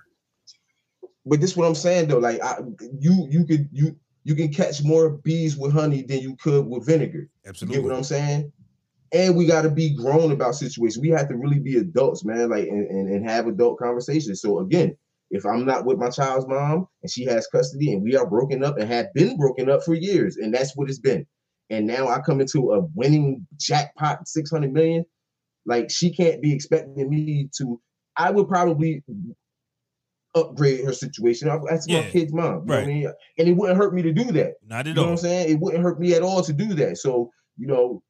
[1.26, 2.18] But this is what I'm saying though.
[2.18, 2.58] Like I,
[2.98, 6.86] you you could you you can catch more bees with honey than you could with
[6.86, 7.28] vinegar.
[7.46, 7.76] Absolutely.
[7.76, 8.52] You get what I'm saying?
[9.14, 11.00] And we got to be grown about situations.
[11.00, 12.50] We have to really be adults, man.
[12.50, 14.40] Like and, and, and have adult conversations.
[14.40, 14.96] So again,
[15.30, 18.64] if I'm not with my child's mom and she has custody and we are broken
[18.64, 21.26] up and have been broken up for years, and that's what it's been.
[21.70, 25.04] And now I come into a winning jackpot, 600 million.
[25.64, 27.80] Like she can't be expecting me to.
[28.16, 29.02] I would probably
[30.34, 31.48] upgrade her situation.
[31.68, 32.46] That's my Yeah, kid's mom.
[32.46, 33.12] You know what I mean?
[33.38, 34.54] And it wouldn't hurt me to do that.
[34.66, 35.12] Not at You know what all.
[35.12, 35.50] I'm saying?
[35.50, 36.98] It wouldn't hurt me at all to do that.
[36.98, 38.02] So, you know,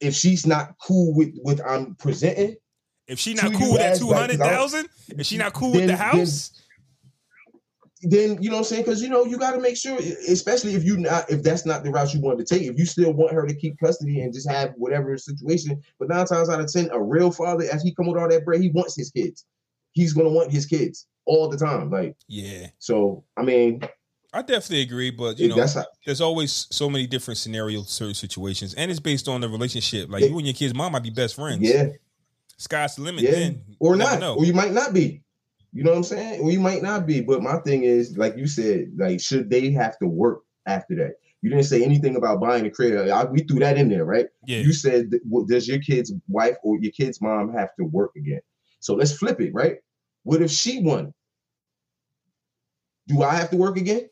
[0.00, 2.56] if she's not cool with what I'm presenting,
[3.06, 4.38] If she To not cool with that two hundred thousand, two like, 'cause I hundred
[4.38, 6.52] don't- thousand, if she not cool with Then- the then- house,
[8.02, 8.82] then you know what I'm saying?
[8.82, 9.98] Because you know, you gotta make sure,
[10.28, 12.86] especially if you not if that's not the route you want to take, if you
[12.86, 16.60] still want her to keep custody and just have whatever situation, but nine times out
[16.60, 19.10] of ten, a real father, as he come with all that bread, he wants his
[19.10, 19.44] kids.
[19.92, 21.90] He's gonna want his kids all the time.
[21.90, 22.68] Like, yeah.
[22.78, 23.82] so I mean,
[24.32, 28.74] I definitely agree, but you know, how, there's always so many different scenarios, certain situations,
[28.74, 30.08] and it's based on the relationship.
[30.08, 30.28] Like Yeah.
[30.28, 31.60] you and your kid's mom might be best friends.
[31.62, 31.88] yeah,
[32.56, 33.24] sky's the limit.
[33.24, 34.36] yeah, Then or not, know.
[34.36, 35.22] or you might not be.
[35.72, 36.40] You know what I'm saying?
[36.42, 37.20] Or you might not be.
[37.20, 41.12] But my thing is, like you said, like should they have to work after that?
[41.42, 43.08] You didn't say anything about buying a crib.
[43.08, 44.26] I, we threw that in there, right?
[44.44, 48.10] yeah, You said, well, does your kid's wife or your kid's mom have to work
[48.16, 48.40] again?
[48.80, 49.76] So let's flip it, right?
[50.24, 51.14] What if she won?
[53.08, 54.09] Do I have to work again?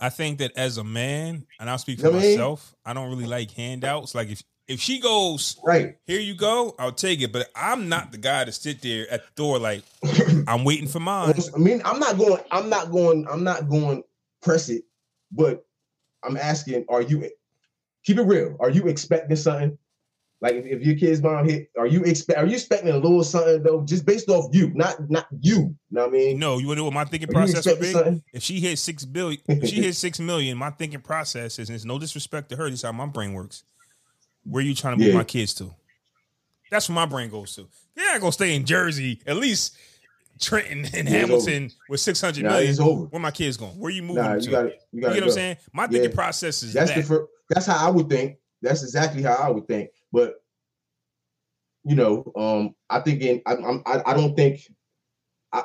[0.00, 2.30] I think that as a man, and I'll speak You know for I mean?
[2.30, 4.14] myself, I don't really like handouts.
[4.14, 5.96] Like if if she goes, Right.
[6.06, 7.32] here you go, I'll take it.
[7.32, 9.82] But I'm not the guy to sit there at the door like
[10.48, 11.34] I'm waiting for mine.
[11.54, 14.02] I mean, I'm not going, I'm not going, I'm not going
[14.42, 14.84] press it,
[15.32, 15.66] but
[16.22, 17.30] I'm asking, are you
[18.04, 18.56] keep it real?
[18.60, 19.76] Are you expecting something?
[20.40, 23.24] Like if, if your kid's mom hit, are you expect are you expecting a little
[23.24, 23.82] something though?
[23.84, 25.54] Just based off you, not not you.
[25.56, 26.38] You know what I mean?
[26.38, 27.92] No, you want to know what my thinking Are process would be?
[27.92, 28.22] something?
[28.32, 31.76] If she hit six billion, if she hit six million, my thinking process is, and
[31.76, 33.62] it's no disrespect to her, this is how my brain works.
[34.44, 35.18] Where you trying to move Yeah.
[35.18, 35.72] my kids to?
[36.70, 37.66] That's where my brain goes to.
[37.94, 39.76] They're not gonna stay in Jersey, at least
[40.40, 42.78] Trenton and Yeah, Hamilton with six hundred Nah, million.
[42.82, 43.04] over.
[43.04, 43.78] Where my kids going?
[43.78, 44.50] Where you moving Nah, you to?
[44.50, 44.80] got it.
[44.92, 45.20] You You got get it.
[45.20, 45.56] what I'm saying?
[45.72, 46.14] My thinking Yeah.
[46.16, 46.96] process is That's that.
[47.00, 48.36] the fir- that's how I would think.
[48.60, 49.90] That's exactly how I would think.
[50.14, 50.34] But
[51.82, 54.60] you know, um, I think in I, I'm I, I don't think.
[55.52, 55.64] I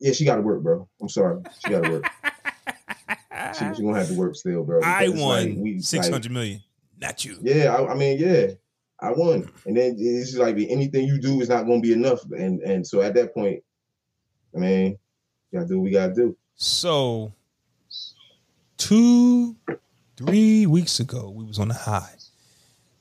[0.00, 0.88] yeah, she got to work, bro.
[1.00, 2.04] I'm sorry, she got to work.
[3.54, 4.82] she, she gonna have to work still, bro.
[4.82, 6.60] I won like, six like, hundred million,
[7.00, 7.38] not you.
[7.40, 8.48] Yeah, I, I mean, yeah,
[9.00, 12.24] I won, and then it's just like anything you do is not gonna be enough,
[12.32, 13.62] and and so at that point,
[14.56, 14.98] I mean,
[15.52, 16.36] you gotta do what we gotta do.
[16.56, 17.32] So,
[18.76, 19.54] two,
[20.16, 22.16] three weeks ago, we was on the high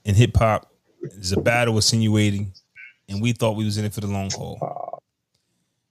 [0.08, 0.72] in hip hop.
[1.20, 2.51] Zabatta was insinuating,
[3.08, 4.58] and we thought we was in it for the long haul.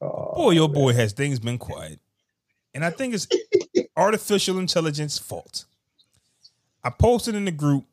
[0.01, 2.01] Uh, Boy, your boy has things been quiet,
[2.75, 3.27] and I think it's
[3.97, 5.65] artificial intelligence fault.
[6.85, 7.85] I posted in the group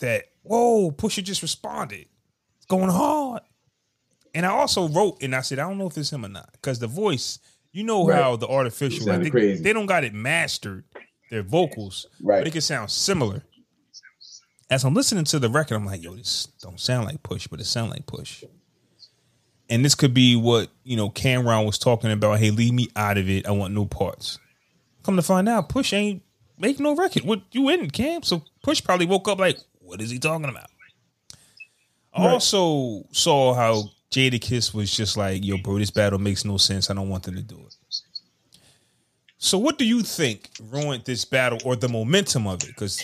[0.00, 2.06] that whoa, Pusha just responded,
[2.56, 3.42] it's going hard,
[4.34, 6.50] and I also wrote and I said I don't know if it's him or not
[6.52, 7.38] because the voice,
[7.72, 8.20] you know Right.
[8.22, 10.84] how the artificial, like, they, they don't got it mastered,
[11.30, 13.42] their vocals, but right, it can sound similar.
[14.70, 17.60] As I'm listening to the record, I'm like, yo, this don't sound like Push, but
[17.60, 18.44] it sound like Push.
[19.68, 22.38] And this could be what you know Cam'ron was talking about.
[22.38, 23.46] Hey, leave me out of it.
[23.46, 24.38] I want no parts.
[25.02, 26.22] Come to find out, Push ain't
[26.58, 27.24] make no record.
[27.24, 28.22] What you in Cam?
[28.22, 30.68] So Push probably woke up like, what is he talking about?
[32.14, 32.32] I Right.
[32.32, 36.90] also saw how Jadakiss was just like, yo, bro, this battle makes no sense.
[36.90, 37.74] I don't want them to do it.
[39.38, 42.68] So, what do you think ruined this battle or the momentum of it?
[42.68, 43.02] Because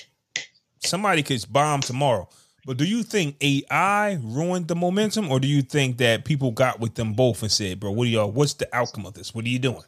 [0.81, 2.29] somebody could bomb tomorrow.
[2.67, 6.81] But do you think AI ruined the momentum, or do you think that people got
[6.81, 8.31] with them both and said, "Bro, what do y'all?
[8.31, 9.35] What's the outcome of this?
[9.35, 9.85] What are you doing?"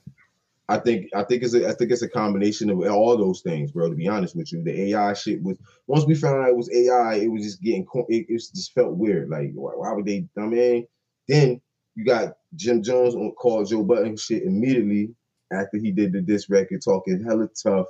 [0.70, 3.72] I think I think it's a I think it's a combination of all those things,
[3.72, 3.90] bro.
[3.90, 6.70] To be honest with you, the AI shit was once we found out it was
[6.72, 9.28] AI, it was just getting it, it just felt weird.
[9.28, 10.28] Like why, why would they?
[10.38, 10.86] I mean,
[11.26, 11.60] then
[11.96, 15.12] you got Jim Jones on call Joe Budden shit immediately
[15.52, 17.88] after he did the diss record, talking hella tough.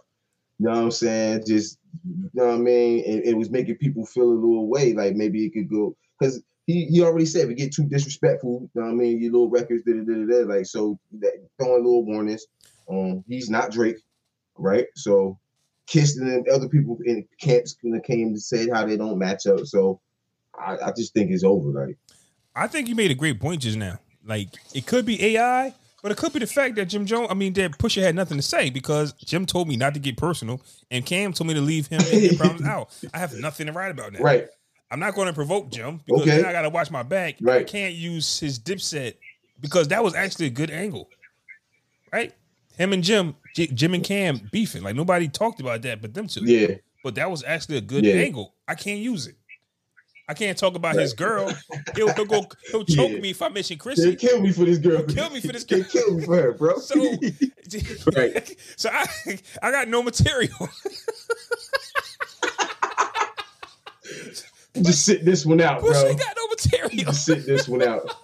[0.61, 1.44] You know what I'm saying?
[1.46, 3.02] Just you know what I mean?
[3.06, 6.42] And it was making people feel a little way, like maybe it could go because
[6.66, 9.22] he, he already said if it get too disrespectful, you know what I mean?
[9.22, 10.54] Your little records, da da da da.
[10.54, 12.44] Like so, that, throwing little warnings.
[12.90, 14.02] Um, he's not Drake,
[14.58, 14.84] right?
[14.96, 15.38] So
[15.86, 19.61] Kiss and other people in camps came to say how they don't match up.
[19.64, 19.98] So
[20.58, 21.86] I, I just think it's over.
[21.86, 21.96] Like
[22.54, 23.98] I think you made a great point just now.
[24.26, 27.28] Like it could be AI, but it could be the fact that Jim Jones.
[27.30, 30.16] I mean, that Pusha had nothing to say because Jim told me not to get
[30.16, 32.88] personal, and Cam told me to leave him and problems out.
[33.14, 34.20] I have nothing to write about now.
[34.20, 34.48] right,
[34.90, 36.36] I'm not going to provoke Jim because Okay.
[36.36, 37.36] then I got to watch my back.
[37.40, 37.61] Right.
[37.61, 39.14] I can't use his dipset
[39.61, 41.09] because that was actually a good angle,
[42.12, 42.32] right?
[42.76, 44.82] Him and Jim, J- Jim and Cam beefing.
[44.82, 46.44] Like nobody talked about that, but them two.
[46.44, 48.14] yeah, But that was actually a good Yeah.
[48.14, 48.55] angle.
[48.66, 49.36] I can't use it.
[50.31, 51.53] I can't talk about his girl.
[51.97, 52.47] He'll, he'll go.
[52.70, 53.18] He'll choke Yeah.
[53.18, 54.14] me if I mention they Chrissy.
[54.14, 54.99] kill me for this girl.
[54.99, 55.81] He'll Kill me for this girl.
[55.81, 56.78] They kill me for her, bro.
[56.78, 56.95] So,
[58.16, 58.57] Right.
[58.76, 59.07] so I,
[59.61, 60.68] I got no material.
[64.83, 66.09] just sit this one out, Push bro.
[66.11, 67.05] ain't got no material.
[67.12, 68.14] Just sit this one out.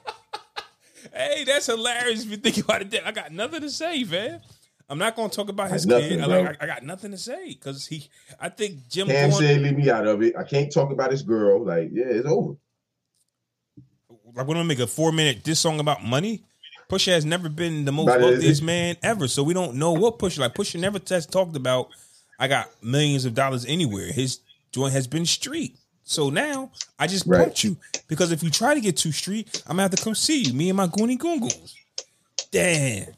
[1.12, 2.94] Hey, that's hilarious if you think about it.
[3.04, 4.40] I got nothing to say, man.
[4.88, 6.20] I'm not going to talk about his Nothing, kid.
[6.20, 8.08] I, like, I, I got nothing to say because he.
[8.38, 9.08] I think Jim.
[9.08, 10.36] Cam going, said, "Leave me out of it.
[10.36, 12.56] I can't talk about his girl." Like, yeah, it's over.
[14.34, 16.44] like, we're gonna make a four minute diss song about money.
[16.88, 20.38] Pusha has never been the most wealthiest man ever, so we don't know what Pusha
[20.38, 20.54] like.
[20.54, 21.88] Pusha never has talked about.
[22.38, 24.12] I got millions of dollars anywhere.
[24.12, 25.76] His joint has been street.
[26.04, 27.48] So now I just Right.
[27.48, 27.76] punked you
[28.06, 30.52] because if you try to get too street, I'm gonna have to come see you.
[30.52, 31.74] Me and my goony goon goons.
[32.52, 33.08] Damn.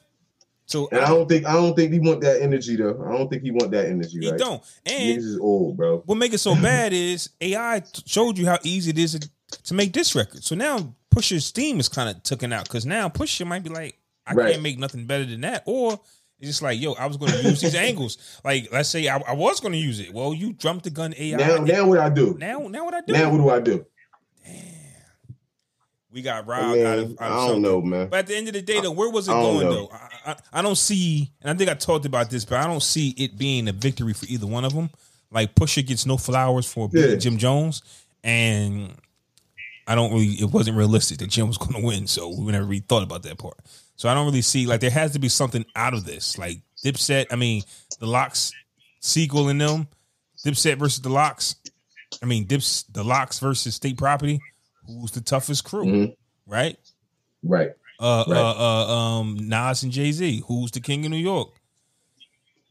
[0.68, 3.02] So And I don't think I don't think he want that energy though.
[3.08, 4.18] I don't think he want that energy.
[4.20, 4.38] he right?
[4.38, 4.62] don't.
[4.62, 6.02] Niggas And is old, bro.
[6.06, 9.18] what make it so bad is AI showed you how easy it is
[9.64, 10.44] to, make this record.
[10.44, 13.98] So now Pusha's steam is kind of taken out because now Pusha might be like,
[14.26, 14.50] I Right.
[14.52, 15.94] can't make nothing better than that, or
[16.38, 18.18] it's just like, yo, I was going to use these angles.
[18.44, 20.12] Like, let's say I, I was going to use it.
[20.12, 21.36] Well, you jumped the gun AI.
[21.38, 22.36] Now, now what I do?
[22.38, 23.12] now, now what I do?
[23.14, 23.86] Now what do I do?
[26.18, 27.10] We got I, robbed mean, out of.
[27.12, 27.62] Out I don't something.
[27.62, 28.08] know, man.
[28.08, 29.88] But at the end of the day, though, where was it I going though?
[29.92, 32.82] I, I, I don't see, and I think I talked about this, but I don't
[32.82, 34.90] see it being a victory for either one of them.
[35.30, 37.14] Like Pusha gets no flowers for Yeah.
[37.14, 37.82] Jim Jones,
[38.24, 38.94] and
[39.86, 40.26] I don't really.
[40.40, 43.22] It wasn't realistic that Jim was going to win, so we never really thought about
[43.22, 43.58] that part.
[43.94, 46.36] So I don't really see like there has to be something out of this.
[46.36, 47.62] Like Dipset, I mean,
[48.00, 48.52] the LOX
[48.98, 49.86] sequel in them,
[50.44, 51.54] Dipset versus the LOX.
[52.20, 54.40] I mean, Dips the LOX versus State Property.
[54.88, 56.16] Who's the toughest crew, Mhm.
[56.46, 56.76] right?
[57.42, 57.70] Right.
[58.00, 58.36] uh, Right.
[58.36, 60.42] uh, uh, um, Nas and Jay Z.
[60.46, 61.48] Who's the king of New York?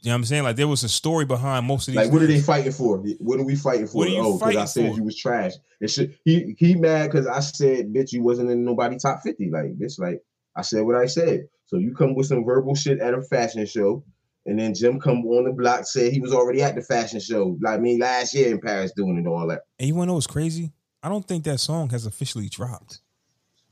[0.02, 0.44] You know what I'm saying?
[0.44, 2.04] Like there was a story behind most of these.
[2.04, 2.98] Like, what are they fighting for?
[3.20, 3.98] What are we fighting for?
[4.00, 4.96] What are you oh, because I said for?
[4.96, 5.54] you was trash.
[5.82, 9.50] It should he he mad because I said, bitch, you wasn't in nobody top 50.
[9.50, 10.22] Like, bitch, like
[10.56, 11.50] I said what I said.
[11.66, 14.04] So you come with some verbal shit at a fashion show,
[14.46, 17.58] and then Jim come on the block said he was already at the fashion show,
[17.62, 19.64] like me last year in Paris doing it all that.
[19.78, 20.72] And you want to know what's crazy?
[21.08, 23.00] I don't think that song has officially dropped.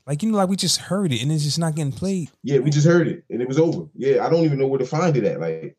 [0.06, 2.30] Like you know, like we just heard it and it's just not getting played.
[2.42, 3.88] Yeah, we just heard it and it was over.
[3.94, 5.38] Yeah, I don't even know where to find it at.
[5.38, 5.76] Like,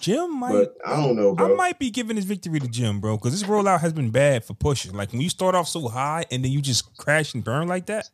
[0.00, 0.52] Jim might.
[0.52, 3.48] but I don't know, I might be giving this victory to Jim, bro, because this
[3.48, 4.92] rollout has been bad for Pusha.
[4.92, 7.86] Like when you start off so high and then you just crash and burn like
[7.86, 8.10] that.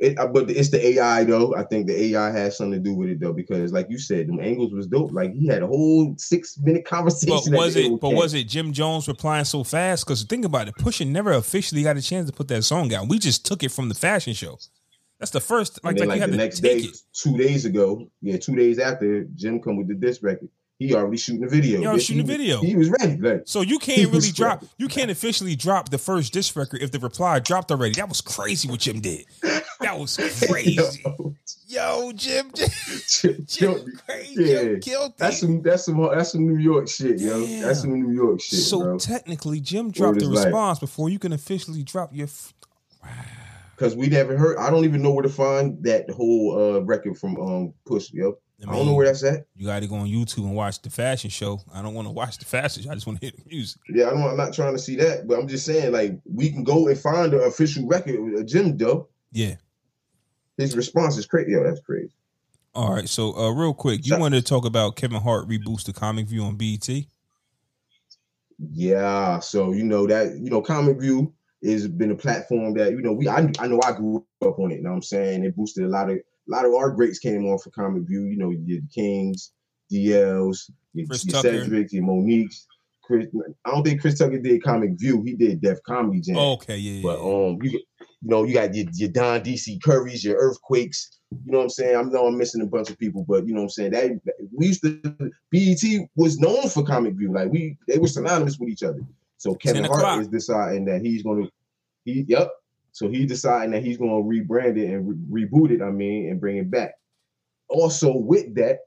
[0.00, 1.54] It, uh, but it's the AI though.
[1.54, 4.28] I think the AI has something to do with it though, because like you said,
[4.28, 5.12] them angles was dope.
[5.12, 7.52] Like he had a whole six minute conversation.
[7.52, 8.00] But was it?
[8.00, 10.06] But was it Jim Jones replying so fast?
[10.06, 13.08] Because think about it, Pusha never officially got a chance to put that song out.
[13.08, 14.58] We just took it from the fashion show.
[15.18, 15.84] That's the first.
[15.84, 16.96] Like, and then like, like, you the next day, it.
[17.12, 20.48] two days ago, yeah, two days after Jim come with the disc record,
[20.80, 21.78] he already shooting the video.
[21.78, 22.60] He already shooting he the video.
[22.62, 23.16] He was ready.
[23.18, 24.64] Like So you can't really drop.
[24.78, 27.92] You can't officially drop the first disc record if the reply dropped already.
[27.94, 29.26] That was crazy what Jim did.
[29.80, 30.16] That was
[30.48, 31.04] crazy.
[31.68, 32.68] Yo, Jim, Jim,
[33.08, 34.42] Jim- Jim, Jim- crazy.
[34.42, 34.62] yeah.
[34.62, 37.44] Jim killed that's some that's some that's some New York shit, yo.
[37.44, 38.98] That's some New York shit, So bro.
[38.98, 42.24] technically, Jim dropped the response before you can officially drop your.
[42.26, 42.54] F-
[43.76, 44.56] Because we never heard.
[44.58, 48.38] I don't even know where to find that whole uh record from um Push, yo.
[48.68, 49.46] I, don't know where that's at.
[49.56, 51.60] You got to go on YouTube and watch the fashion show.
[51.72, 52.90] I don't want to watch the fashion show.
[52.90, 53.80] I just want to hear the music.
[53.88, 56.50] Yeah, I don't, I'm not trying to see that, but I'm just saying, like, we
[56.50, 59.08] can go and find the official record of Jim, though.
[59.32, 59.54] Yeah.
[60.58, 61.52] His response is crazy.
[61.52, 62.12] Yo, that's crazy.
[62.74, 63.08] All right.
[63.08, 66.42] So, uh, real quick, you wanted to talk about Kevin Hart reboots the comic view
[66.42, 66.88] on BET?
[68.72, 71.32] Yeah, so you know that you know Comic View
[71.64, 74.70] has been a platform that you know we I, I know I grew up on
[74.70, 74.76] it.
[74.76, 76.18] You know what I'm saying it boosted a lot of
[76.50, 78.24] a lot of our greats came on for Comic View.
[78.24, 79.52] You know your Kings,
[79.92, 81.64] DLs, your, Chris your Tucker.
[81.64, 82.66] Cedric, your Mo'Nique's.
[83.02, 83.26] Chris,
[83.64, 85.22] I don't think Chris Tucker did Comic View.
[85.22, 86.36] He did Def Comedy Jam.
[86.36, 86.76] Okay.
[86.76, 86.92] Yeah.
[86.92, 91.18] yeah, But um, you you know you got your, your Don DC Currys, your Earthquakes.
[91.44, 91.96] You know what I'm saying?
[91.96, 94.10] I know I'm missing a bunch of people, but you know what I'm saying that
[94.52, 95.00] we used to
[95.52, 97.32] BET was known for Comic View.
[97.32, 99.00] Like we they were synonymous with each other.
[99.38, 101.50] So Kevin Hart is deciding that he's going to
[102.04, 102.50] he yep.
[102.92, 105.82] So he's deciding that he's going to rebrand it and re- reboot it.
[105.82, 106.94] I mean, and bring it back.
[107.68, 108.78] Also, with that,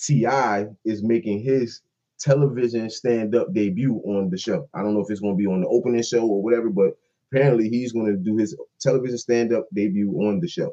[0.00, 1.82] TI is making his
[2.18, 4.68] television stand-up debut on the show.
[4.74, 6.96] I don't know if it's going to be on the opening show or whatever, but
[7.30, 10.72] apparently he's going to do his television stand-up debut on the show.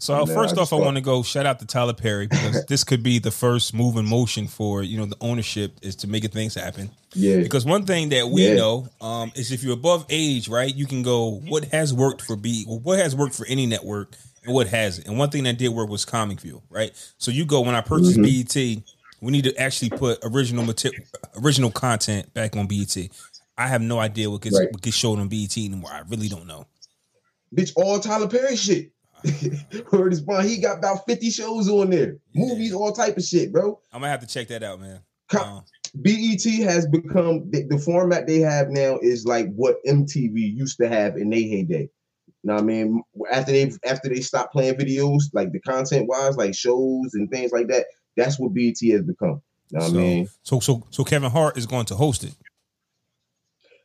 [0.00, 3.02] So first off, I want to go shout out to Tyler Perry because this could
[3.02, 6.54] be the first move in motion for you know the ownership is to making things
[6.54, 6.90] happen.
[7.14, 8.54] Yeah, Because one thing that we Yeah.
[8.56, 12.34] know um, is if you're above age, right, you can go what has worked for
[12.34, 15.06] B, what has worked for any network, and what hasn't.
[15.06, 16.92] And one thing that did work was Comic View, right?
[17.18, 18.54] So you go when I purchased BET,
[19.20, 21.04] we need to actually put original material,
[21.40, 22.96] original content back on BET.
[23.56, 24.70] I have no idea what gets Right.
[24.72, 25.92] what gets showed on BET anymore.
[25.92, 26.66] I really don't know.
[27.54, 28.90] bitch, all Tyler Perry shit.
[29.92, 30.48] Word is bond.
[30.48, 32.46] He got about 50 shows on there, Yeah.
[32.46, 33.80] movies, all type of shit, bro.
[33.92, 35.00] I'm gonna have to check that out, man.
[35.40, 35.64] Um,
[35.96, 40.88] BET has become the, the format they have now is like what MTV used to
[40.88, 41.88] have in their heyday.
[42.42, 43.02] You know what I mean?
[43.32, 47.52] After they after they stopped playing videos, like the content wise, like shows and things
[47.52, 49.40] like that, that's what BET has become.
[49.70, 50.28] You know what so, I mean?
[50.42, 52.34] so so so Kevin Hart is going to host it.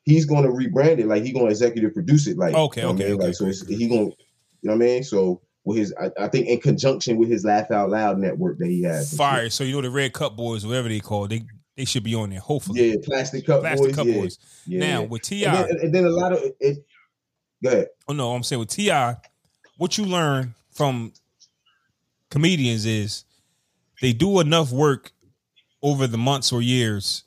[0.04, 2.88] He's going to rebrand it, like he's going to executive produce it, like Okay, you
[2.88, 3.20] know what I okay, mean?
[3.20, 3.78] okay, like so cool, it's, cool.
[3.78, 4.14] he going,
[4.62, 5.04] you know what I mean?
[5.04, 8.68] So with his, I, I think in conjunction with his Laugh Out Loud network that
[8.68, 9.16] he has.
[9.16, 9.50] Fire.
[9.50, 11.44] So you know the Red Cup Boys, whatever they call, they
[11.76, 12.40] they should be on there.
[12.40, 13.96] Hopefully, Yeah, Plastic Cup Plastic Boys.
[13.96, 14.40] Cup yeah, Boys.
[14.66, 16.78] yeah, now with TI, and, then, and then a lot of it.
[17.64, 17.88] Go ahead.
[18.08, 19.14] oh no, I'm saying with TI,
[19.78, 21.14] what you learn from
[22.30, 23.26] comedians is
[24.02, 25.12] they do enough work
[25.82, 27.24] over the months or years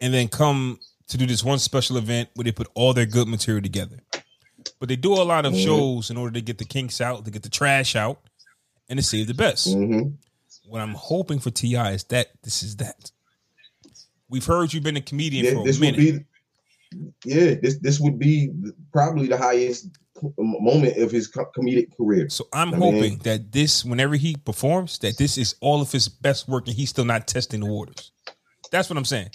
[0.00, 0.78] and then come
[1.08, 4.00] to do this one special event where they put all their good material together.
[4.78, 5.64] But they do a lot of Mhm.
[5.64, 8.20] shows in order to get the kinks out, to get the trash out,
[8.88, 9.72] and to save the best.
[9.72, 10.08] hmm
[10.68, 13.10] What I'm hoping for TI is that this is that.
[14.28, 16.26] We've heard you've been a comedian Yeah, for a this would minute.
[16.92, 18.50] be, yeah, this this would be
[18.92, 19.88] probably the highest
[20.38, 22.28] moment of his comedic career.
[22.30, 25.92] So I'm I mean- hoping that this, whenever he performs, that this is all of
[25.92, 28.10] his best work, and he's still not testing the waters.
[28.72, 29.30] That's what I'm saying.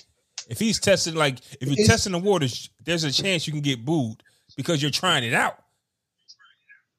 [0.50, 3.86] If he's testing, like if you're testing the waters, there's a chance you can get
[3.86, 4.22] booed
[4.62, 5.57] because you're trying it out.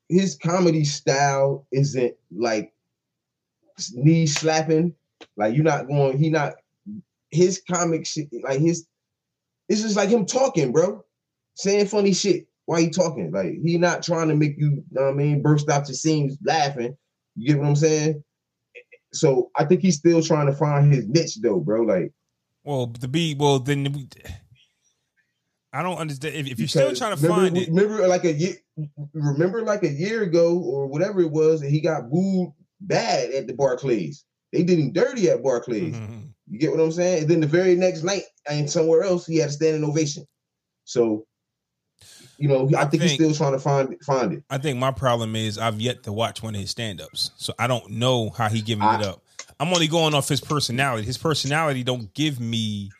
[0.09, 2.73] His comedy style isn't like
[3.95, 4.95] knee slapping.
[5.37, 6.19] Like you're not going.
[6.19, 6.55] He not
[7.31, 8.29] his comic shit.
[8.43, 8.87] Like his,
[9.69, 11.05] it's just like him talking, bro,
[11.55, 12.47] saying funny shit.
[12.67, 13.33] Why he talking?
[13.33, 14.85] Like he not trying to make you.
[14.91, 16.97] know what I mean, burst out your seams laughing.
[17.37, 18.23] You get what I'm saying?
[19.13, 21.83] So I think he's still trying to find his niche, though, bro.
[21.83, 22.13] Like
[22.65, 24.09] Well, the be well, then we,
[25.73, 26.35] I don't understand.
[26.35, 28.55] If, if you're still trying to remember, find it, Remember, like a year,
[29.15, 33.47] remember, like a year ago or whatever it was, and he got booed bad at
[33.47, 34.25] the Barclays.
[34.53, 35.95] They did him dirty at Barclays.
[35.97, 36.29] Mhm.
[36.51, 37.23] You get what I'm saying?
[37.23, 40.27] And then the very next night, and somewhere else, he had a standing ovation.
[40.85, 41.27] So,
[42.37, 44.45] you know, I, I think, he's still trying to find it, find it.
[44.51, 47.67] I think my problem is I've yet to watch one of his stand-ups, so I
[47.67, 49.23] don't know how he giving I- it up.
[49.61, 51.07] I'm only going off his personality.
[51.07, 52.91] His personality don't give me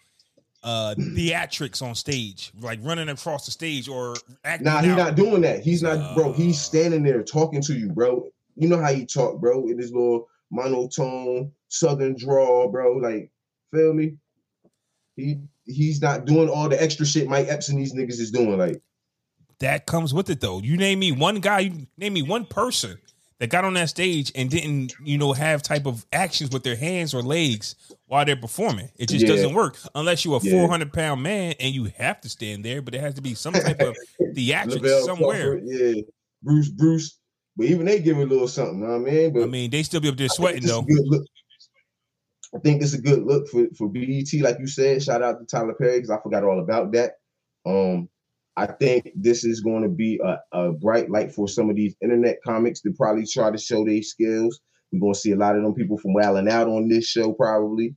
[0.65, 4.67] uh theatrics on stage, like running across the stage or acting.
[4.67, 5.61] Nah, he's not doing that.
[5.63, 6.33] He's not, bro.
[6.33, 6.63] He's Uh.
[6.63, 8.29] standing there talking to you, bro.
[8.57, 12.97] You know how he talk, bro, in his little monotone southern drawl, bro.
[12.97, 13.31] Like,
[13.73, 14.17] feel me?
[15.17, 18.59] He he's not doing all the extra shit Mike Epps and these niggas is doing.
[18.59, 18.81] Like,
[19.61, 20.61] that comes with it though.
[20.61, 22.99] You name me one guy, you name me one person
[23.43, 26.77] that got on that stage and didn't, you know, have type of actions with their
[26.77, 27.75] hands or legs
[28.07, 28.89] while they're performing.
[28.97, 29.33] It just Yeah.
[29.33, 30.53] doesn't work unless you're a Yeah.
[30.61, 32.81] 400 pound man and you have to stand there.
[32.81, 33.97] But there has to be some type of
[34.37, 35.59] theatrics somewhere.
[35.59, 36.03] Crawford, yeah,
[36.41, 37.19] Bruce, Bruce.
[37.57, 38.79] But even they give me a little something.
[38.81, 40.79] Know what I mean, but I mean, they still be up there sweating though.
[40.79, 41.25] a good look.
[42.55, 45.03] I think it's a good look for for BET, like you said.
[45.03, 47.15] Shout out to Tyler Perry because I forgot all about that.
[47.67, 48.09] Um,
[48.57, 51.95] I think this is going to be a, a bright light for some of these
[52.03, 54.61] internet comics to probably try to show their skills.
[54.93, 57.07] We're going to see a lot of them people from Wild 'N Out on this
[57.07, 57.95] show, probably.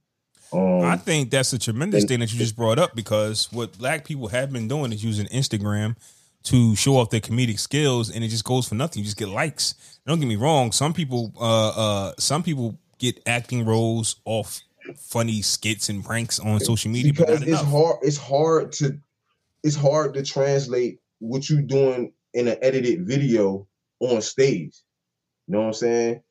[0.54, 3.78] Um, I think that's a tremendous and- thing that you just brought up because what
[3.78, 5.98] black people have been doing is using Instagram
[6.44, 9.00] to show off their comedic skills, and it just goes for nothing.
[9.00, 9.74] You just get likes.
[10.06, 10.72] Don't get me wrong.
[10.72, 14.62] Some people, uh, uh, some people get acting roles off
[14.96, 17.66] funny skits and pranks on social media, because it's enough.
[17.66, 17.98] hard.
[18.04, 18.98] It's hard to
[19.66, 23.68] it's hard to translate what you're doing in an edited video
[24.00, 24.76] on stage.
[25.48, 26.22] You know what I'm saying?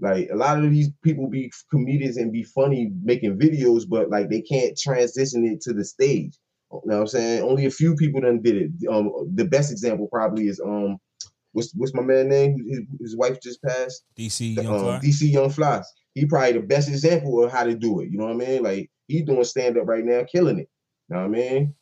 [0.00, 4.30] Like a lot of these people be comedians and be funny making videos, but like
[4.30, 6.38] they can't transition it to the stage.
[6.72, 7.42] You know what I'm saying?
[7.42, 8.88] Only a few people done did it.
[8.88, 10.96] Um, the best example probably is um,
[11.52, 12.56] what's what's my man name?
[12.66, 14.04] His, his wife just passed.
[14.18, 15.00] DC Um, Young Fly.
[15.00, 15.82] DC Young Fly.
[16.14, 18.08] He probably the best example of how to do it.
[18.10, 18.62] You know what I mean?
[18.62, 20.68] Like he's doing stand up right now, killing it.
[21.10, 21.74] You know what I mean?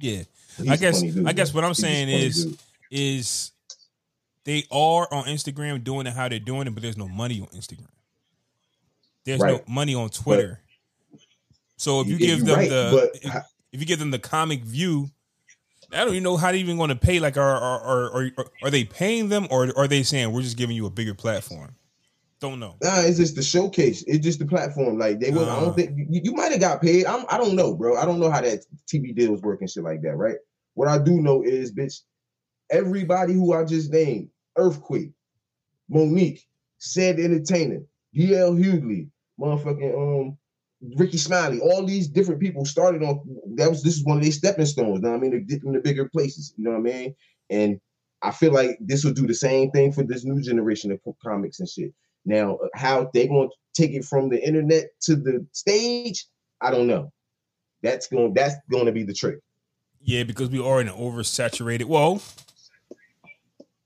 [0.00, 0.22] Yeah,
[0.56, 1.02] He's I guess.
[1.02, 2.58] dude, I guess what I'm saying is, dude.
[2.90, 3.52] is
[4.44, 7.48] they are on Instagram doing it how they're doing it, but there's no money on
[7.48, 7.86] Instagram.
[9.24, 9.54] There's Right.
[9.66, 10.60] no money on Twitter.
[11.76, 13.42] so if you give them right, the if, how-
[13.72, 15.10] if you give them the comic view,
[15.92, 17.20] I don't even know how they even going to pay.
[17.20, 20.56] Like, are are, are are are they paying them, or are they saying we're just
[20.56, 21.74] giving you a bigger platform?
[22.40, 22.76] Don't know.
[22.82, 24.04] Nah, it's just the showcase.
[24.06, 24.98] It's just the platform.
[24.98, 25.48] Like they was.
[25.48, 27.04] I don't think you, you might have got paid.
[27.06, 27.96] I'm, I don't know, bro.
[27.96, 30.16] I don't know how that TV deals work and shit like that.
[30.16, 30.36] Right.
[30.74, 32.02] What I do know is, bitch,
[32.70, 35.10] everybody who I just named, Earthquake,
[35.90, 36.42] Mo'Nique,
[36.78, 37.80] said entertainer,
[38.16, 39.08] DL Hughley,
[39.40, 40.38] motherfucking um,
[40.96, 43.20] Rickey Smiley, all these different people started on.
[43.56, 45.00] That was this is one of their stepping stones.
[45.00, 45.44] Know what I mean?
[45.44, 46.54] Get in the bigger places.
[46.56, 47.14] You know what I mean?
[47.50, 47.80] And
[48.22, 51.58] I feel like this will do the same thing for this new generation of comics
[51.58, 51.92] and shit.
[52.24, 56.26] Now, how they going to take it from the internet to the stage,
[56.60, 57.12] I don't know.
[57.82, 58.34] That's going.
[58.34, 59.38] That's going to be the trick.
[60.02, 61.84] Yeah, because we are in an oversaturated.
[61.84, 62.20] Well,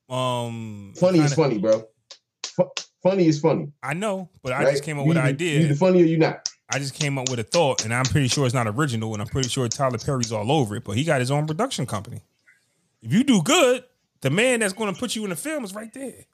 [0.08, 1.84] um, Funny is kinda- funny, bro.
[2.44, 2.70] Fu-
[3.02, 3.68] funny is funny.
[3.82, 4.70] I know, but I right?
[4.72, 5.60] just came up You with an either- You idea.
[5.66, 6.48] either funny or you not.
[6.70, 9.20] I just came up with a thought, and I'm pretty sure it's not original, and
[9.22, 10.84] I'm pretty sure Tyler Perry's all over it.
[10.84, 12.22] But he got his own production company.
[13.02, 13.84] If you do good,
[14.22, 16.24] the man that's going to put you in the film is right there.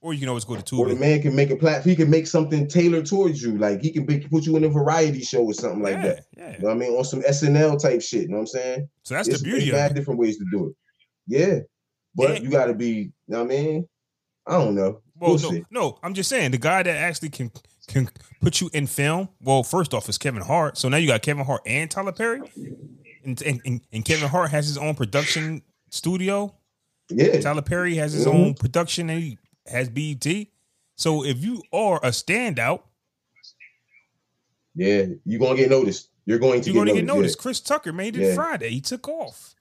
[0.00, 1.90] Or you can always go to Or the man can make a platform.
[1.90, 3.58] He can make something tailored towards you.
[3.58, 6.24] Like he can make, put you in a variety show or something like yeah, that.
[6.36, 6.52] yeah.
[6.52, 6.92] You know what I mean?
[6.96, 8.22] On some SNL type shit.
[8.22, 8.88] You know what I'm saying?
[9.02, 9.94] So that's It's- the beauty There's of mad it.
[9.94, 10.72] different ways to do it.
[11.26, 11.58] Yeah.
[12.14, 12.42] But Yeah.
[12.42, 13.88] you gotta be, you know what I mean?
[14.46, 15.02] I don't know.
[15.20, 15.64] Well, We'll no, see.
[15.70, 15.98] no.
[16.02, 17.50] I'm just saying the guy that actually can
[17.88, 18.08] can
[18.42, 19.28] put you in film.
[19.40, 20.76] Well, first off, is Kevin Hart.
[20.78, 22.40] So now you got Kevin Hart and Tyler Perry,
[23.24, 26.54] and and, and, and Kevin Hart has his own production studio.
[27.10, 28.34] Yeah, Tyler Perry has his Mhm.
[28.34, 29.38] own production and he
[29.68, 30.26] has BET.
[30.96, 32.82] So if you are a standout,
[34.74, 35.06] yeah.
[35.24, 36.10] You're gonna get noticed.
[36.26, 37.18] You're going to you're get going to get noticed.
[37.36, 37.38] noticed.
[37.38, 38.34] Chris Tucker made it Yeah.
[38.34, 38.68] Friday.
[38.70, 39.54] He took off.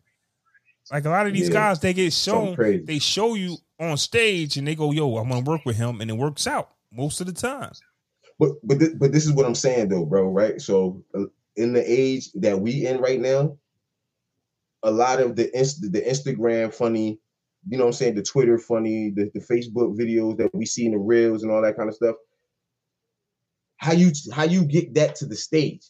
[0.91, 1.53] Like a lot of these Yeah.
[1.53, 2.55] guys, they get shown.
[2.85, 6.09] They show you on stage and they go, "Yo, I'm to work with him," and
[6.09, 7.71] it works out most of the time.
[8.39, 10.27] But but thi- but this is what I'm saying though, bro.
[10.29, 10.61] Right?
[10.61, 13.57] So uh, in the age that we in right now,
[14.83, 17.19] a lot of the inst- the Instagram funny,
[17.69, 20.85] you know what I'm saying, the Twitter funny, the, the Facebook videos that we see
[20.85, 22.15] in the reels and all that kind of stuff.
[23.77, 25.85] How you how you get that to the stage?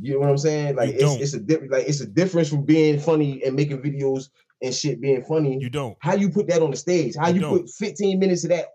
[0.00, 0.76] You know what I'm saying?
[0.76, 4.28] Like it's, it's a different like it's a difference from being funny and making videos
[4.62, 5.58] and shit being funny.
[5.60, 5.96] You don't.
[6.00, 7.14] how you put that on the stage?
[7.16, 8.66] How You you, put 15 minutes of that,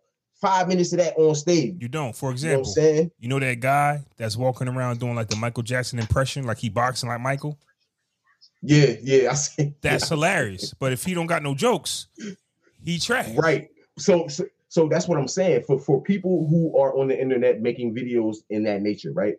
[0.42, 1.76] five minutes of that on stage?
[1.80, 2.16] You don't.
[2.16, 3.12] For You know what I'm example, saying?
[3.20, 6.70] you know that guy that's walking around doing like the Michael Jackson impression, like he
[6.70, 7.58] boxing like Michael.
[8.68, 9.74] Yeah, yeah, I see.
[9.82, 10.74] That's hilarious.
[10.74, 12.08] But if he don't got no jokes,
[12.84, 13.34] he trash.
[13.38, 13.70] right.
[13.98, 15.64] So, so, so that's what I'm saying.
[15.66, 19.36] For for people who are on the internet making videos in that nature, right?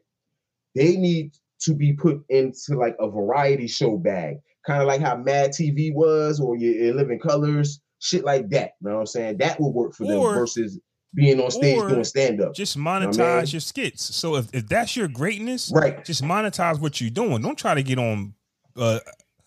[0.74, 5.16] They need to be put into like a variety show bag, kind of like how
[5.16, 8.72] Mad TV was, or your, your Living Colors, shit like that.
[8.80, 9.36] You know what I'm saying?
[9.38, 10.78] That will work for Or- them versus
[11.14, 12.54] being on stage doing stand up.
[12.54, 14.14] Just I monetize mean- your skits.
[14.14, 16.04] So if, if that's your greatness, Right.
[16.04, 17.42] just monetize what you're doing.
[17.42, 18.34] Don't try to get on
[18.78, 19.00] uh,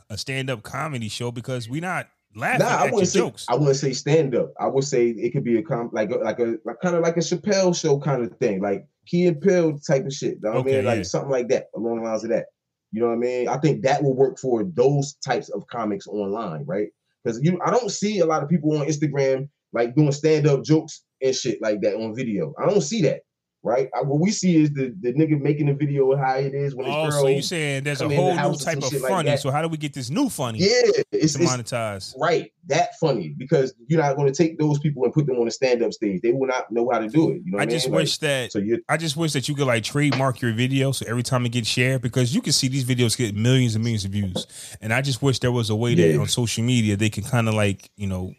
[0.10, 3.46] a stand up comedy show because we're not laughing Nah, I wouldn't say jokes.
[3.50, 4.54] I wouldn't say stand up.
[4.60, 7.02] I would say it could be a com like a, like a like kind of
[7.02, 10.36] like a Chappelle show kind of thing, like Key and Peele type of shit.
[10.36, 10.86] You know what Okay, I mean?
[10.86, 11.04] Like yeah.
[11.04, 12.48] something like that, along the lines of that.
[12.92, 13.48] You know what I mean?
[13.48, 16.90] I think that will work for those types of comics online, right?
[17.24, 20.64] Because you, I don't see a lot of people on Instagram like doing stand up
[20.64, 22.54] jokes and shit like that on video.
[22.62, 23.22] I don't see that,
[23.64, 23.90] right?
[23.96, 26.86] I, what we see is the the nigga making the video how it is when
[26.88, 27.22] his Oh, girl.
[27.22, 29.38] so you saying there's a in the whole new type of shit like funny.
[29.38, 30.68] so how do we get this new funny yeah,
[31.12, 32.14] it's, to it's monetize?
[32.18, 35.48] Right, that funny because you're not going to take those people and put them on
[35.48, 36.22] a stand-up stage.
[36.22, 37.42] They will not know how to do it.
[37.46, 37.94] You know, I what just mean?
[37.96, 38.60] Like, wish that so.
[38.60, 41.50] You I just wish that you could like trademark your video so every time it
[41.50, 44.48] gets shared because you can see these videos get millions and millions of views.
[44.82, 46.18] And I just wish there was a way that Yeah.
[46.20, 48.34] on social media they can kind of like, you know,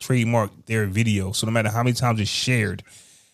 [0.00, 1.32] trademark their video.
[1.32, 2.82] So no matter how many times it's shared,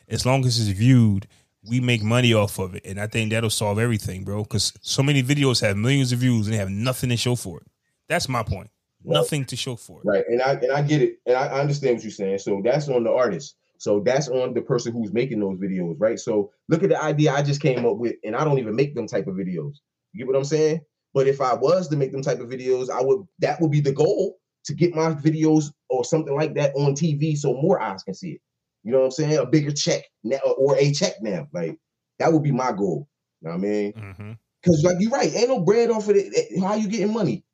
[0.09, 1.27] as long as it's viewed,
[1.69, 2.85] we make money off of it.
[2.85, 4.43] And I think that'll solve everything, bro.
[4.43, 7.59] Because so many videos have millions of views and they have nothing to show for
[7.59, 7.67] it.
[8.09, 8.71] That's my point.
[9.05, 9.15] Right.
[9.15, 10.07] Nothing to show for it.
[10.07, 12.39] right, and I and I get it, and I, I understand what you're saying.
[12.39, 13.57] So that's on the artist.
[13.77, 16.19] So that's on the person who's making those videos, right?
[16.19, 18.95] So look at the idea I just came up with, and I don't even make
[18.95, 19.75] them type of videos.
[20.13, 20.81] You get what I'm saying?
[21.13, 23.81] But if I was to make them type of videos, I would that would be
[23.81, 28.03] the goal to get my videos or something like that on TV so more eyes
[28.03, 28.41] can see it.
[28.85, 29.39] You know what I'm saying?
[29.39, 31.49] A bigger check now or a check now.
[31.53, 31.79] Like
[32.19, 33.09] that would be my goal.
[33.41, 33.93] You know what I mean?
[33.93, 34.33] hmm
[34.65, 36.59] Cause like you're right, ain't no bread off of it.
[36.59, 37.45] How you getting money?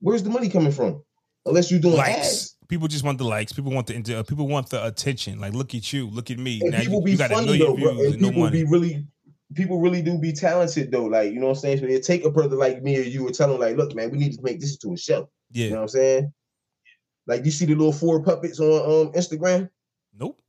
[0.00, 1.04] Where's the money coming from?
[1.46, 2.18] Unless you're doing likes.
[2.18, 2.56] ads.
[2.68, 3.52] People just want the likes.
[3.52, 5.38] People want the uh, people want the attention.
[5.38, 6.60] Like, look at you, look at me.
[6.62, 7.90] And now people you, be you got funny though, bro.
[7.90, 8.64] And no people money.
[8.64, 9.06] be really,
[9.54, 11.04] people really do be talented though.
[11.04, 11.78] Like you know what I'm saying.
[11.78, 14.10] So they take a brother like me or you and tell him like, look, man,
[14.10, 15.30] we need to make this into a show.
[15.50, 15.74] You know yeah.
[15.76, 16.32] what I'm saying?
[17.26, 19.68] Like you see the little four puppets on um Instagram.
[20.18, 20.40] Nope.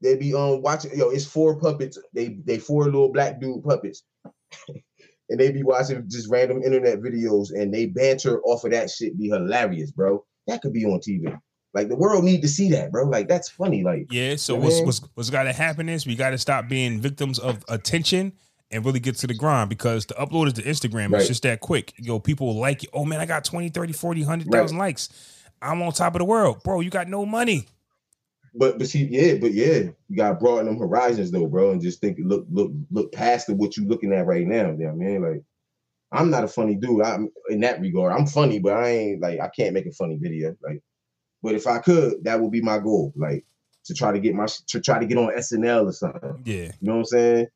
[0.00, 0.96] They be um watching.
[0.96, 1.98] Yo, it's four puppets.
[2.12, 4.02] They they four little black dude puppets.
[4.68, 9.18] and they be watching just random internet videos and they banter off of that shit
[9.18, 10.24] be hilarious, bro.
[10.46, 11.34] That could be on TV.
[11.74, 13.04] Like the world need to see that, bro.
[13.04, 13.82] Like that's funny.
[13.82, 14.36] Like Yeah.
[14.36, 17.64] So what's what's what's got to happen is we got to stop being victims of
[17.68, 18.32] attention
[18.70, 21.12] and really get to the grind because the upload is to Instagram.
[21.12, 21.20] Right.
[21.20, 21.94] It's just that quick.
[21.96, 22.90] Yo, people like it.
[22.92, 25.08] Oh man, I got 20, 30, 40, 100,000 likes.
[25.62, 26.62] I'm on top of the world.
[26.62, 27.68] Bro, you got no money.
[28.54, 32.00] But but see, yeah, but yeah, you gotta broaden them horizons though, bro, and just
[32.00, 34.74] think, look, look, look past the, what you're looking at right now.
[34.78, 35.22] Yeah, man.
[35.22, 35.42] Like,
[36.12, 37.02] I'm not a funny dude.
[37.02, 38.12] I'm in that regard.
[38.12, 40.54] I'm funny, but I ain't like I can't make a funny video.
[40.62, 40.82] Like,
[41.42, 43.12] but if I could, that would be my goal.
[43.16, 43.46] Like
[43.84, 46.42] to try to get my to try to get on SNL or something.
[46.44, 46.64] Yeah.
[46.64, 47.46] You know what I'm saying?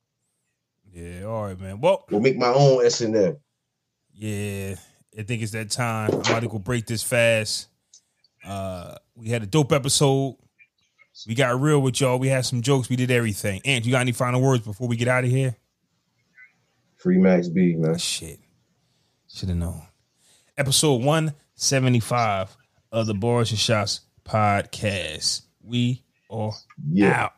[0.92, 1.24] Yeah.
[1.24, 1.80] All right, man.
[1.80, 3.38] Well we'll make my own SNL.
[4.14, 4.76] Yeah,
[5.18, 6.10] I think it's that time.
[6.10, 7.68] I'm about to go break this fast.
[8.42, 10.36] Uh, we had a dope episode.
[11.26, 12.18] We got real with y'all.
[12.18, 12.88] We had some jokes.
[12.88, 13.60] We did everything.
[13.64, 15.56] Ant, you got any final words before we get out of here?
[16.96, 17.92] Free Max B, man.
[17.94, 18.40] Ah, shit.
[19.28, 19.82] Should have known.
[20.58, 22.56] Episode 175
[22.92, 25.42] of the Barz n Shotz podcast.
[25.62, 26.52] We are
[26.90, 27.24] Yeah.
[27.24, 27.32] out.